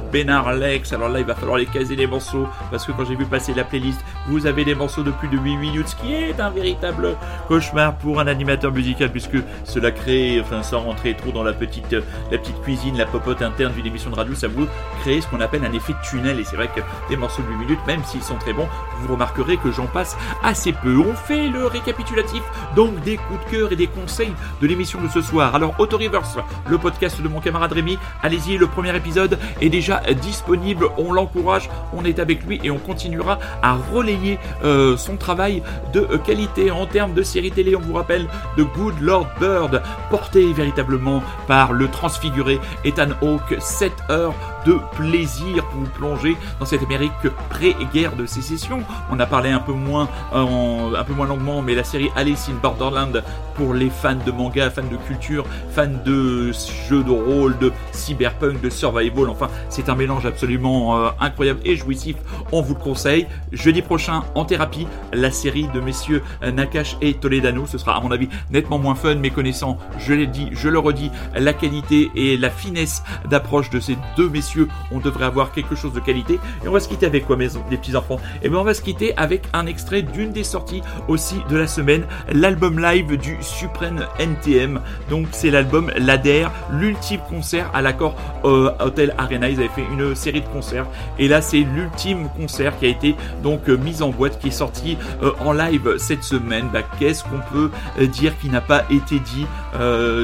Lex. 0.58 0.92
Alors 0.92 1.08
là, 1.08 1.20
il 1.20 1.26
va 1.26 1.34
falloir 1.34 1.58
les 1.58 1.66
caser 1.66 1.96
les 1.96 2.06
morceaux, 2.06 2.46
parce 2.70 2.86
que 2.86 2.92
quand 2.92 3.04
j'ai 3.04 3.16
vu 3.16 3.24
passer 3.24 3.54
la 3.54 3.64
playlist, 3.64 4.00
vous 4.28 4.46
avez 4.46 4.64
des 4.64 4.74
morceaux 4.74 5.02
de 5.02 5.10
plus 5.10 5.28
de 5.28 5.36
8 5.36 5.56
minutes, 5.56 5.88
ce 5.88 5.96
qui 5.96 6.14
est 6.14 6.40
un 6.40 6.50
véritable 6.50 7.16
cauchemar 7.48 7.96
pour 7.96 8.20
un 8.20 8.26
animateur 8.26 8.72
musical, 8.72 9.10
puisque 9.10 9.38
cela 9.64 9.90
crée, 9.90 10.40
enfin 10.40 10.62
sans 10.62 10.80
rentrer 10.80 11.14
trop 11.18 11.32
dans 11.32 11.42
la 11.42 11.52
petite, 11.52 11.92
euh, 11.92 12.00
la 12.30 12.38
petite 12.38 12.60
cuisine, 12.62 12.96
la 12.96 13.06
popote 13.06 13.42
interne 13.42 13.72
d'une 13.74 13.86
émission 13.86 14.10
de 14.10 14.16
radio, 14.16 14.34
ça 14.34 14.48
vous 14.48 14.66
crée 15.00 15.20
ce 15.20 15.26
qu'on 15.26 15.40
appelle 15.40 15.64
un 15.64 15.72
effet 15.72 15.92
tunnel. 16.02 16.40
Et 16.40 16.44
c'est 16.44 16.56
vrai 16.56 16.68
que 16.74 16.80
des 17.10 17.16
morceaux 17.16 17.42
de 17.42 17.48
8 17.48 17.56
minutes, 17.56 17.86
même 17.86 18.02
s'ils 18.04 18.22
sont 18.22 18.36
très 18.36 18.52
bons, 18.52 18.68
vous 19.00 19.12
remarquerez 19.12 19.58
que 19.58 19.70
j'en 19.70 19.86
passe 19.86 20.16
assez 20.42 20.72
peu. 20.72 20.96
On 20.96 21.14
fait 21.14 21.48
le 21.48 21.66
récapitulatif 21.66 22.42
donc 22.74 23.00
des 23.02 23.16
coups 23.16 23.44
de 23.44 23.50
cœur 23.50 23.72
et 23.72 23.76
des 23.76 23.86
conseils 23.86 24.32
de 24.62 24.66
l'émission 24.66 25.00
de 25.02 25.08
ce 25.08 25.20
soir. 25.20 25.54
Alors 25.54 25.74
Auto 25.78 25.98
Reverse, 25.98 26.38
le 26.68 26.78
podcast 26.78 27.20
de 27.20 27.28
mon 27.28 27.40
camarade 27.40 27.72
Rémi, 27.72 27.98
allez-y, 28.22 28.56
le 28.56 28.66
premier 28.66 28.96
épisode 28.96 29.38
est 29.60 29.68
déjà 29.68 30.00
disponible. 30.22 30.88
On 30.96 31.12
l'encourage, 31.12 31.68
on 31.92 32.04
est 32.04 32.18
avec 32.18 32.44
lui 32.44 32.60
et 32.62 32.70
on 32.70 32.78
continuera 32.78 33.38
à 33.62 33.74
relayer 33.74 34.38
euh, 34.64 34.96
son 34.96 35.16
travail 35.16 35.62
de 35.92 36.00
euh, 36.00 36.18
qualité 36.18 36.70
en 36.70 36.86
termes 36.86 37.14
de 37.14 37.22
série 37.22 37.50
télé. 37.50 37.76
On 37.76 37.80
vous 37.80 37.94
rappelle 37.94 38.26
de 38.56 38.62
Good 38.62 39.00
Lord 39.00 39.28
Bird, 39.40 39.82
porté 40.10 40.52
véritablement 40.52 41.07
par 41.46 41.72
le 41.72 41.88
transfiguré 41.88 42.60
Ethan 42.84 43.10
Hawke. 43.22 43.56
7 43.58 43.92
heures 44.10 44.34
de 44.68 44.78
plaisir 44.96 45.64
pour 45.66 45.80
vous 45.80 45.86
plonger 45.96 46.36
dans 46.60 46.66
cette 46.66 46.82
Amérique 46.82 47.12
pré-guerre 47.48 48.14
de 48.16 48.26
sécession. 48.26 48.80
On 49.10 49.18
a 49.18 49.26
parlé 49.26 49.50
un 49.50 49.60
peu 49.60 49.72
moins, 49.72 50.08
euh, 50.34 50.40
en- 50.42 50.94
un 50.94 51.04
peu 51.04 51.14
moins 51.14 51.26
longuement, 51.26 51.62
mais 51.62 51.74
la 51.74 51.84
série 51.84 52.10
Alice 52.16 52.48
in 52.50 52.58
Borderland 52.62 53.22
pour 53.54 53.72
les 53.74 53.88
fans 53.90 54.14
de 54.24 54.30
manga, 54.30 54.70
fans 54.70 54.82
de 54.90 54.96
culture, 55.08 55.44
fans 55.70 55.86
de 56.04 56.52
jeux 56.88 57.02
de 57.02 57.10
rôle, 57.10 57.56
de 57.58 57.72
cyberpunk, 57.92 58.60
de 58.60 58.70
survival. 58.70 59.28
Enfin, 59.30 59.48
c'est 59.70 59.88
un 59.88 59.94
mélange 59.94 60.26
absolument 60.26 60.96
euh, 60.98 61.08
incroyable 61.20 61.60
et 61.64 61.74
jouissif. 61.76 62.16
On 62.52 62.60
vous 62.62 62.74
le 62.74 62.80
conseille. 62.80 63.26
Jeudi 63.52 63.82
prochain, 63.82 64.22
en 64.34 64.44
thérapie, 64.44 64.86
la 65.12 65.30
série 65.30 65.68
de 65.74 65.80
messieurs 65.80 66.22
euh, 66.42 66.50
Nakash 66.52 66.96
et 67.00 67.14
Toledano. 67.14 67.66
Ce 67.66 67.78
sera, 67.78 67.96
à 67.96 68.00
mon 68.00 68.10
avis, 68.10 68.28
nettement 68.50 68.78
moins 68.78 68.94
fun, 68.94 69.14
mais 69.16 69.30
connaissant, 69.30 69.78
je 69.98 70.12
l'ai 70.12 70.26
dit, 70.26 70.48
je 70.52 70.68
le 70.68 70.78
redis, 70.78 71.10
la 71.34 71.52
qualité 71.52 72.10
et 72.14 72.36
la 72.36 72.50
finesse 72.50 73.02
d'approche 73.28 73.70
de 73.70 73.80
ces 73.80 73.96
deux 74.16 74.28
messieurs, 74.28 74.57
on 74.90 74.98
devrait 74.98 75.26
avoir 75.26 75.52
quelque 75.52 75.74
chose 75.74 75.92
de 75.92 76.00
qualité. 76.00 76.38
Et 76.64 76.68
on 76.68 76.72
va 76.72 76.80
se 76.80 76.88
quitter 76.88 77.06
avec 77.06 77.26
quoi, 77.26 77.36
mes 77.36 77.48
les 77.70 77.76
petits 77.76 77.96
enfants 77.96 78.18
Et 78.42 78.48
bien, 78.48 78.58
on 78.58 78.64
va 78.64 78.74
se 78.74 78.82
quitter 78.82 79.16
avec 79.16 79.42
un 79.52 79.66
extrait 79.66 80.02
d'une 80.02 80.32
des 80.32 80.44
sorties 80.44 80.82
aussi 81.08 81.36
de 81.48 81.56
la 81.56 81.66
semaine, 81.66 82.04
l'album 82.32 82.78
live 82.78 83.16
du 83.16 83.36
Supreme 83.40 84.06
NTM. 84.18 84.80
Donc, 85.10 85.26
c'est 85.32 85.50
l'album 85.50 85.90
L'Adère, 85.96 86.50
l'ultime 86.70 87.20
concert 87.28 87.70
à 87.74 87.82
l'accord 87.82 88.14
euh, 88.44 88.70
Hotel 88.80 89.14
Arena. 89.18 89.48
Ils 89.48 89.58
avaient 89.58 89.68
fait 89.68 89.84
une 89.92 90.14
série 90.14 90.40
de 90.40 90.46
concerts. 90.46 90.86
Et 91.18 91.28
là, 91.28 91.42
c'est 91.42 91.60
l'ultime 91.60 92.28
concert 92.36 92.78
qui 92.78 92.86
a 92.86 92.88
été 92.88 93.14
donc 93.42 93.68
euh, 93.68 93.76
mis 93.76 94.02
en 94.02 94.10
boîte, 94.10 94.38
qui 94.38 94.48
est 94.48 94.52
sorti 94.52 94.96
euh, 95.22 95.32
en 95.40 95.52
live 95.52 95.96
cette 95.98 96.22
semaine. 96.22 96.68
Bah, 96.72 96.82
Qu'est-ce 96.98 97.24
qu'on 97.24 97.40
peut 97.52 97.70
dire 98.06 98.38
qui 98.40 98.48
n'a 98.48 98.60
pas 98.60 98.84
été 98.90 99.20
dit 99.20 99.46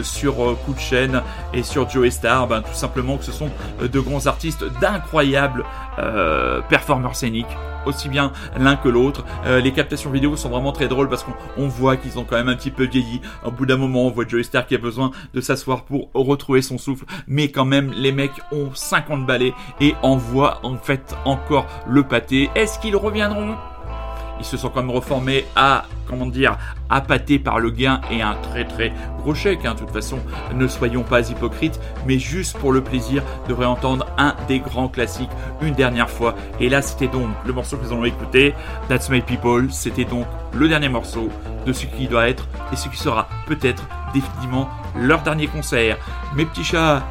sur 0.03 0.35
Coup 0.65 0.75
de 0.75 0.81
chaîne 0.81 1.23
et 1.53 1.63
sur 1.63 1.89
Joe 1.89 2.11
Star? 2.11 2.47
Ben, 2.47 2.63
Tout 2.63 2.75
simplement 2.75 3.17
que 3.17 3.25
ce 3.25 3.33
sont 3.33 3.51
de 3.81 4.01
grands 4.01 4.14
artistes 4.27 4.65
d'incroyables 4.81 5.65
euh, 5.99 6.61
performeurs 6.69 7.17
scéniques 7.17 7.47
aussi 7.87 8.09
bien 8.09 8.33
l'un 8.57 8.77
que 8.77 8.89
l'autre. 8.89 9.25
Euh, 9.47 9.61
les 9.61 9.73
captations 9.73 10.11
vidéo 10.11 10.37
sont 10.37 10.49
vraiment 10.49 10.73
très 10.73 10.89
drôles 10.89 11.09
parce 11.09 11.23
qu'on 11.23 11.35
on 11.57 11.69
voit 11.69 11.97
qu'ils 11.97 12.19
ont 12.19 12.25
quand 12.25 12.37
même 12.37 12.49
un 12.49 12.57
petit 12.57 12.71
peu 12.71 12.85
vieilli. 12.85 13.21
Au 13.45 13.51
bout 13.51 13.67
d'un 13.67 13.77
moment, 13.77 14.07
on 14.07 14.11
voit 14.11 14.27
Joey 14.27 14.43
Star 14.43 14.67
qui 14.67 14.75
a 14.75 14.79
besoin 14.79 15.11
de 15.33 15.41
s'asseoir 15.41 15.85
pour 15.85 16.09
retrouver 16.15 16.63
son 16.63 16.79
souffle. 16.79 17.05
Mais 17.27 17.49
quand 17.49 17.65
même, 17.65 17.93
les 17.97 18.13
mecs 18.13 18.41
ont 18.53 18.71
50 18.73 19.27
balais 19.27 19.53
et 19.81 19.95
envoient 20.03 20.61
en 20.63 20.77
fait 20.77 21.15
encore 21.25 21.67
le 21.87 22.03
pâté. 22.03 22.51
Est-ce 22.55 22.79
qu'ils 22.79 22.97
reviendront? 22.97 23.55
Ils 24.41 24.45
se 24.45 24.57
sont 24.57 24.69
quand 24.69 24.81
même 24.81 24.91
reformés 24.91 25.45
à, 25.55 25.85
comment 26.09 26.27
dire, 26.27 26.59
appâtés 26.95 27.39
par 27.39 27.59
le 27.59 27.71
gain 27.71 28.01
et 28.11 28.23
un 28.23 28.35
très 28.35 28.65
très 28.65 28.93
gros 29.19 29.35
chèque. 29.35 29.65
hein. 29.67 29.75
De 29.75 29.81
toute 29.81 29.91
façon, 29.91 30.19
ne 30.55 30.67
soyons 30.67 31.03
pas 31.03 31.29
hypocrites, 31.29 31.81
mais 32.07 32.19
juste 32.19 32.57
pour 32.59 32.73
le 32.73 32.83
plaisir 32.83 33.23
de 33.49 33.53
réentendre 33.53 34.07
un 34.17 34.35
des 34.49 34.61
grands 34.61 34.89
classiques 34.89 35.31
une 35.61 35.75
dernière 35.75 36.09
fois. 36.09 36.35
Et 36.61 36.69
là, 36.69 36.81
c'était 36.81 37.09
donc 37.09 37.29
le 37.45 37.53
morceau 37.53 37.77
que 37.77 37.85
nous 37.85 37.93
allons 37.93 38.05
écouter, 38.05 38.55
That's 38.89 39.11
My 39.11 39.21
People. 39.21 39.73
C'était 39.73 40.05
donc 40.05 40.27
le 40.55 40.69
dernier 40.69 40.89
morceau 40.89 41.29
de 41.67 41.73
ce 41.73 41.87
qui 41.87 42.07
doit 42.07 42.29
être 42.29 42.47
et 42.73 42.77
ce 42.77 42.89
qui 42.89 42.97
sera 42.97 43.29
peut-être 43.47 43.83
définitivement 44.13 44.69
leur 44.97 45.23
dernier 45.23 45.49
concert. 45.49 45.97
Mes 46.37 46.45
petits 46.45 46.63
chats, 46.65 47.03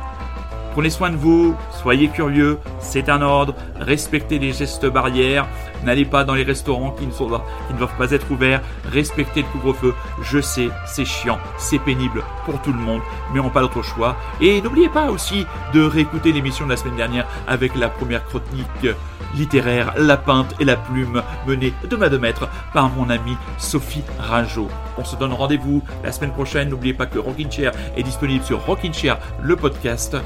Prenez 0.74 0.90
soin 0.90 1.12
de 1.12 1.16
vous, 1.16 1.56
soyez 1.70 2.08
curieux, 2.08 2.58
c'est 2.80 3.08
un 3.08 3.22
ordre, 3.22 3.54
respectez 3.80 4.40
les 4.40 4.54
gestes 4.54 4.88
barrières, 4.88 5.46
n'allez 5.84 6.04
pas 6.04 6.24
dans 6.24 6.34
les 6.34 6.42
restaurants 6.42 6.90
qui 6.90 7.06
ne, 7.06 7.78
doivent 7.78 7.96
pas 7.96 8.10
être 8.10 8.32
ouverts, 8.32 8.60
respectez 8.92 9.44
le 9.44 9.48
couvre-feu, 9.50 9.94
je 10.24 10.40
sais, 10.40 10.70
c'est 10.88 11.06
chiant, 11.06 11.38
c'est 11.60 11.78
pénible 11.78 12.24
pour 12.46 12.60
tout 12.64 12.74
le 12.74 12.80
monde, 12.80 13.02
mais 13.32 13.40
on 13.40 13.44
n'a 13.44 13.50
pas 13.52 13.62
d'autre 13.62 13.84
choix. 13.84 14.18
Et 14.42 14.64
n'oubliez 14.64 14.90
pas 14.90 15.12
aussi 15.12 15.46
de 15.76 15.84
réécouter 15.84 16.32
l'émission 16.32 16.66
de 16.66 16.72
la 16.72 16.78
semaine 16.78 16.96
dernière 16.96 17.28
avec 17.48 17.76
la 17.76 17.90
première 17.90 18.26
chronique 18.26 18.96
littéraire, 19.36 19.94
La 19.96 20.18
Pinte 20.18 20.56
et 20.60 20.66
la 20.66 20.76
Plume, 20.76 21.22
menée 21.46 21.74
de 21.88 21.96
main 21.96 22.10
de 22.10 22.18
maître 22.18 22.50
par 22.74 22.90
mon 22.90 23.12
amie 23.12 23.38
Sophie 23.60 24.04
Ringeau. 24.18 24.70
On 24.98 25.06
se 25.06 25.16
donne 25.18 25.34
rendez-vous 25.34 25.84
la 26.04 26.12
semaine 26.12 26.34
prochaine, 26.34 26.70
n'oubliez 26.70 26.96
pas 26.96 27.06
que 27.06 27.20
Rockin' 27.20 27.52
Chair 27.52 27.74
est 27.96 28.04
disponible 28.04 28.44
sur 28.44 28.66
Rockin' 28.66 28.94
Chair, 28.94 29.20
le 29.40 29.56
podcast. 29.56 30.18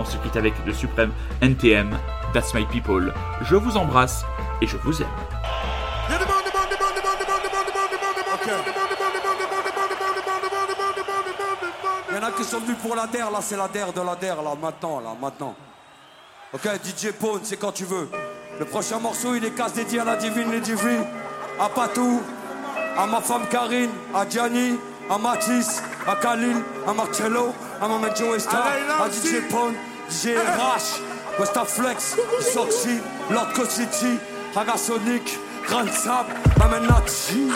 On 0.00 0.04
se 0.06 0.16
quitte 0.16 0.36
avec 0.36 0.54
le 0.64 0.72
suprême 0.72 1.12
NTM, 1.42 1.94
That's 2.32 2.54
My 2.54 2.64
People. 2.64 3.12
Je 3.42 3.54
vous 3.54 3.76
embrasse 3.76 4.24
et 4.62 4.66
je 4.66 4.78
vous 4.78 5.02
aime. 5.02 5.08
Il 12.08 12.16
y 12.16 12.18
en 12.18 12.22
a 12.22 12.30
qui 12.32 12.44
sont 12.44 12.60
venus 12.60 12.78
pour 12.78 12.96
la 12.96 13.06
DER, 13.06 13.30
là 13.30 13.40
c'est 13.42 13.58
la 13.58 13.68
DER 13.68 13.92
de 13.94 14.00
la 14.00 14.16
DER, 14.16 14.42
là 14.42 14.54
maintenant, 14.60 15.00
là 15.00 15.10
maintenant. 15.20 15.54
Ok, 16.54 16.66
DJ 16.82 17.12
Pone, 17.12 17.40
c'est 17.42 17.58
quand 17.58 17.72
tu 17.72 17.84
veux. 17.84 18.08
Le 18.58 18.64
prochain 18.64 18.98
morceau, 18.98 19.34
il 19.34 19.44
est 19.44 19.50
casse 19.50 19.74
dédié 19.74 20.00
à 20.00 20.04
la 20.04 20.16
divine, 20.16 20.50
les 20.50 20.60
divines, 20.60 21.04
à 21.60 21.68
Patou, 21.68 22.22
à 22.96 23.06
ma 23.06 23.20
femme 23.20 23.46
Karine, 23.50 23.90
à 24.14 24.26
Gianni, 24.26 24.78
à 25.10 25.18
Mathis, 25.18 25.82
à 26.06 26.16
Khalil, 26.16 26.56
à 26.88 26.94
Marcello, 26.94 27.54
à 27.82 27.86
ma 27.86 27.98
mec 27.98 28.16
Joe 28.16 28.38
Star, 28.38 28.66
à 28.98 29.10
DJ 29.10 29.46
Pone, 29.50 29.74
DJ 30.10 30.34
RH, 30.34 31.00
Westa 31.38 31.64
Flex, 31.64 32.16
Soxy, 32.52 32.98
Lord 33.30 33.54
City, 33.70 34.18
Ragasonic, 34.52 35.38
Grand 35.68 35.86
Sap, 35.92 36.26
ma 36.58 36.66
Nazi. 36.80 37.46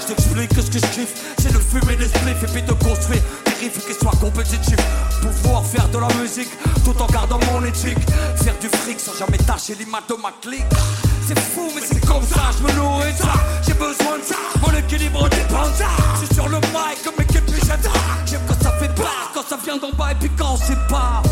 Je 0.00 0.06
t'explique 0.06 0.54
que 0.54 0.60
ce 0.60 0.70
que 0.70 0.78
je 0.78 0.92
kiffe, 0.92 1.34
c'est 1.38 1.52
de 1.52 1.58
fumer 1.58 1.96
des 1.96 2.08
spliffs 2.08 2.42
et 2.42 2.46
puis 2.46 2.62
de 2.62 2.72
construire 2.72 3.22
des 3.46 3.52
riffs 3.52 3.86
qui 3.86 3.94
soient 3.94 4.12
compétitifs. 4.20 4.76
Pouvoir 5.22 5.64
faire 5.64 5.88
de 5.88 5.98
la 5.98 6.08
musique 6.20 6.50
tout 6.84 7.00
en 7.00 7.06
gardant 7.06 7.40
mon 7.52 7.64
éthique. 7.64 7.98
Faire 8.36 8.58
du 8.60 8.68
fric 8.68 9.00
sans 9.00 9.14
jamais 9.14 9.38
tâcher 9.38 9.76
l'image 9.76 10.02
de 10.10 10.14
ma 10.14 10.32
clique. 10.42 10.66
C'est 11.26 11.38
fou, 11.38 11.70
mais 11.74 11.80
c'est 11.80 12.04
comme 12.06 12.22
ça, 12.22 12.50
je 12.58 12.62
me 12.64 12.72
nourris 12.76 13.16
ça. 13.16 13.32
J'ai 13.66 13.74
besoin 13.74 14.18
de 14.18 14.24
ça, 14.24 14.36
mon 14.60 14.76
équilibre 14.76 15.26
dépend 15.30 15.68
de 15.68 15.74
ça. 15.74 15.86
Je 16.20 16.26
suis 16.26 16.34
sur 16.34 16.48
le 16.48 16.58
mic 16.58 17.02
comme 17.02 17.24
J'aime 18.26 18.40
quand 18.46 18.62
ça 18.62 18.72
fait 18.72 18.94
pas, 18.94 19.30
quand 19.34 19.46
ça 19.46 19.58
vient 19.62 19.76
d'en 19.76 19.90
bas 19.92 20.12
et 20.12 20.14
puis 20.14 20.30
quand 20.38 20.56
c'est 20.56 20.78
pas. 20.88 21.22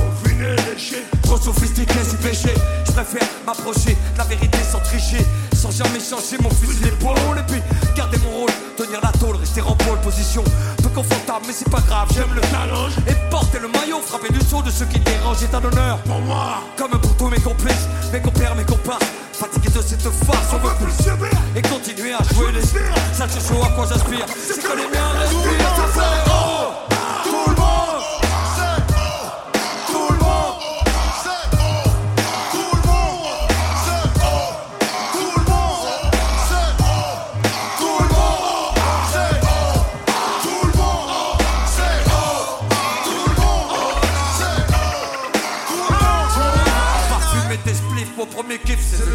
Trop 1.22 1.38
sophistiqué, 1.38 1.94
c'est 2.02 2.20
péché. 2.20 2.54
Je 2.86 2.92
préfère 2.92 3.26
m'approcher 3.46 3.96
de 4.12 4.18
la 4.18 4.24
vérité 4.24 4.58
sans 4.70 4.80
tricher. 4.80 5.24
Sans 5.54 5.70
jamais 5.70 5.98
changer 5.98 6.36
mon 6.42 6.50
fusil 6.50 6.80
d'épaule. 6.80 7.16
Et 7.38 7.52
puis 7.52 7.62
garder 7.96 8.18
mon 8.18 8.40
rôle, 8.40 8.50
tenir 8.76 9.00
la 9.02 9.12
tôle, 9.12 9.36
rester 9.36 9.62
en 9.62 9.74
pole 9.74 9.98
position. 10.00 10.44
Peu 10.82 10.88
inconfortable, 10.88 11.44
mais 11.46 11.52
c'est 11.54 11.70
pas 11.70 11.80
grave, 11.80 12.08
j'aime 12.14 12.34
le 12.34 12.42
challenge. 12.42 12.92
Et 13.08 13.14
porter 13.30 13.58
le 13.58 13.68
maillot, 13.68 14.00
frapper 14.00 14.32
du 14.32 14.40
saut 14.40 14.62
de 14.62 14.70
ceux 14.70 14.86
qui 14.86 15.00
dérangent 15.00 15.42
est 15.42 15.54
un 15.54 15.64
honneur. 15.64 15.98
Pour 16.04 16.20
moi, 16.20 16.62
comme 16.76 16.98
pour 17.00 17.16
tous 17.16 17.28
mes 17.28 17.40
complices, 17.40 17.88
mes 18.12 18.20
compères, 18.20 18.54
mes 18.54 18.64
comparses. 18.64 19.06
Fatigué 19.32 19.68
de 19.68 19.82
cette 19.82 20.00
farce, 20.00 20.48
on 20.54 20.66
veut 20.66 20.74
plus 20.80 21.04
subir 21.04 21.28
et 21.54 21.60
continuer 21.60 22.14
à 22.14 22.22
jouer 22.32 22.52
les 22.52 22.62
Ça 22.62 23.26
te 23.26 23.34
chaud 23.34 23.62
à 23.62 23.68
quoi 23.68 23.86
j'aspire, 23.86 24.24
c'est 24.34 24.62
que 24.62 24.76
les 24.76 24.88
miens 24.88 25.10
respirent, 25.18 26.25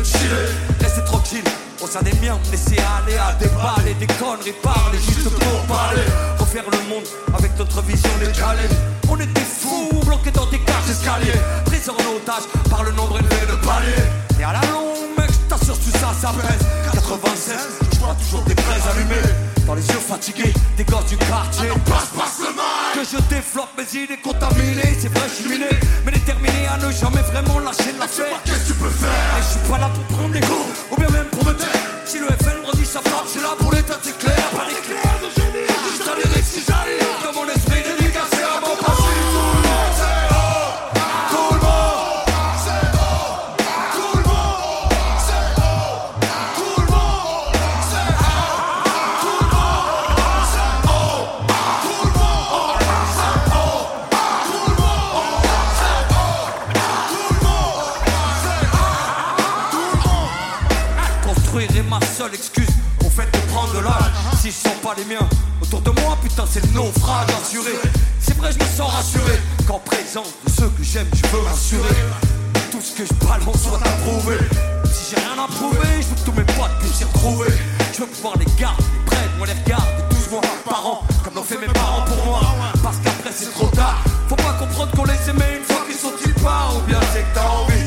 chiller 0.03 0.47
Restez 0.79 1.03
tranquille, 1.03 1.43
au 1.83 1.87
sein 1.87 2.01
des 2.01 2.13
miens, 2.21 2.39
laissez 2.51 2.77
aller 2.77 3.17
à 3.17 3.33
des 3.39 3.49
balles 3.49 3.87
et 3.87 3.93
des 3.93 4.07
conneries 4.07 4.53
Parler 4.61 4.99
juste 4.99 5.29
pour 5.29 5.61
parler, 5.63 6.03
refaire 6.39 6.65
le 6.71 6.89
monde 6.89 7.05
avec 7.37 7.57
notre 7.57 7.81
vision 7.83 8.09
décalée 8.19 8.69
On 9.09 9.17
était 9.17 9.41
fous, 9.41 9.89
bloqués 10.05 10.31
dans 10.31 10.45
des 10.47 10.59
cages 10.59 10.85
d'escalier. 10.87 11.33
Pris 11.65 11.81
en 11.89 12.15
otage 12.15 12.45
par 12.69 12.83
le 12.83 12.91
nombre 12.91 13.19
élevé 13.19 13.41
de 13.49 13.55
paliers. 13.65 14.07
Et 14.39 14.43
à 14.43 14.53
la 14.53 14.61
longue, 14.71 15.17
mec, 15.17 15.29
je 15.29 15.49
t'assure 15.49 15.77
tout 15.77 15.91
ça, 15.91 16.11
ça 16.19 16.33
pèse. 16.33 16.65
96, 16.93 17.55
je 17.93 17.99
vois 17.99 18.15
toujours 18.15 18.41
des 18.43 18.55
braises 18.55 18.83
allumées 18.91 19.65
Dans 19.65 19.75
les 19.75 19.87
yeux 19.87 19.99
fatigués, 19.99 20.53
des 20.77 20.83
gosses 20.83 21.05
du 21.07 21.17
quartier. 21.17 21.69
Passe, 21.85 22.09
passe 22.17 22.39
le 22.39 22.55
mal 22.55 22.93
Que 22.93 23.03
je 23.03 23.21
développe 23.29 23.69
mes 23.77 24.03
idées 24.03 24.17
contaminées 24.17 24.97
C'est 24.99 25.09
vrai, 25.13 25.27
je 25.29 25.41
suis 25.41 25.49
miné, 25.49 25.69
mais 26.05 26.11
déterminé 26.11 26.20
à 26.71 26.77
ne 26.77 26.91
jamais 26.91 27.21
vraiment 27.21 27.59
lâcher 27.59 27.91
l'affaire 27.99 28.39
Qu'est-ce 28.45 28.59
que 28.59 28.67
tu 28.67 28.73
peux 28.75 28.89
faire 28.89 29.09
Et 29.37 29.41
je 29.41 29.59
suis 29.59 29.69
pas 29.69 29.77
là 29.77 29.89
pour 29.93 30.03
prendre 30.15 30.33
les 30.33 30.39
coups, 30.41 30.67
ou 30.91 30.95
bien 30.95 31.09
même 31.09 31.25
pour 31.25 31.45
me 31.45 31.53
taire. 31.53 31.67
Si 32.05 32.19
le 32.19 32.27
FN 32.27 32.65
redit 32.65 32.85
sa 32.85 33.01
frappe, 33.01 33.27
suis 33.27 33.41
là 33.41 33.55
c'est 66.51 66.65
le 66.65 66.73
naufrage 66.73 67.29
assuré. 67.41 67.71
C'est 68.19 68.35
vrai, 68.37 68.51
je 68.51 68.59
me 68.59 68.69
sens 68.69 68.91
rassuré 68.91 69.39
qu'en 69.65 69.79
présence 69.79 70.27
de 70.45 70.51
ceux 70.51 70.67
que 70.67 70.83
j'aime, 70.83 71.07
je 71.13 71.21
peux 71.29 71.41
m'assurer. 71.43 71.95
Tout 72.71 72.81
ce 72.81 72.91
que 72.91 73.05
je 73.05 73.13
balance 73.25 73.63
soit 73.63 73.79
approuvé. 73.79 74.37
Si 74.91 75.15
j'ai 75.15 75.21
rien 75.21 75.43
à 75.43 75.47
prouver, 75.47 76.01
je 76.01 76.07
veux 76.07 76.15
que 76.15 76.25
tous 76.25 76.33
mes 76.33 76.43
potes 76.43 76.77
puissent 76.81 76.95
s'y 76.95 77.03
retrouver. 77.05 77.51
Je 77.93 78.01
veux 78.01 78.07
pouvoir 78.07 78.37
les 78.37 78.45
garder, 78.59 78.83
les 78.83 79.05
prendre, 79.05 79.37
moi 79.37 79.47
les 79.47 79.53
regarder 79.63 80.03
12 80.09 80.31
mois 80.31 80.41
par 80.65 80.85
an, 80.85 81.01
comme 81.23 81.35
l'ont 81.35 81.43
fait 81.43 81.57
mes 81.57 81.71
parents 81.71 82.03
pour 82.05 82.25
moi. 82.25 82.41
Parce 82.83 82.97
qu'après 82.97 83.31
c'est 83.33 83.51
trop 83.53 83.67
tard. 83.67 84.03
Faut 84.27 84.35
pas 84.35 84.53
comprendre 84.59 84.91
qu'on 84.91 85.05
les 85.05 85.29
aimait 85.29 85.57
une 85.57 85.63
fois 85.63 85.85
qu'ils 85.87 85.95
sont 85.95 86.11
ils 86.25 86.33
pas, 86.43 86.73
ou 86.75 86.81
bien 86.87 86.99
c'est 87.13 87.21
que 87.21 87.33
t'as 87.33 87.47
envie 87.47 87.80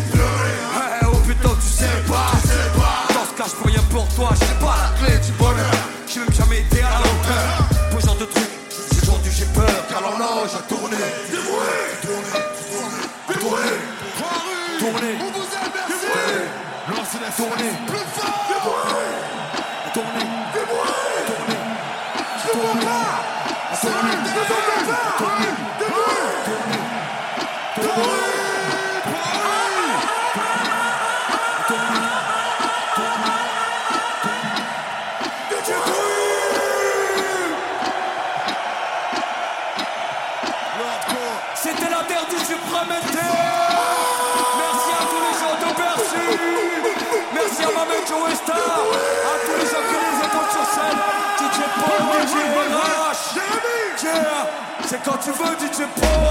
support. 55.87 56.24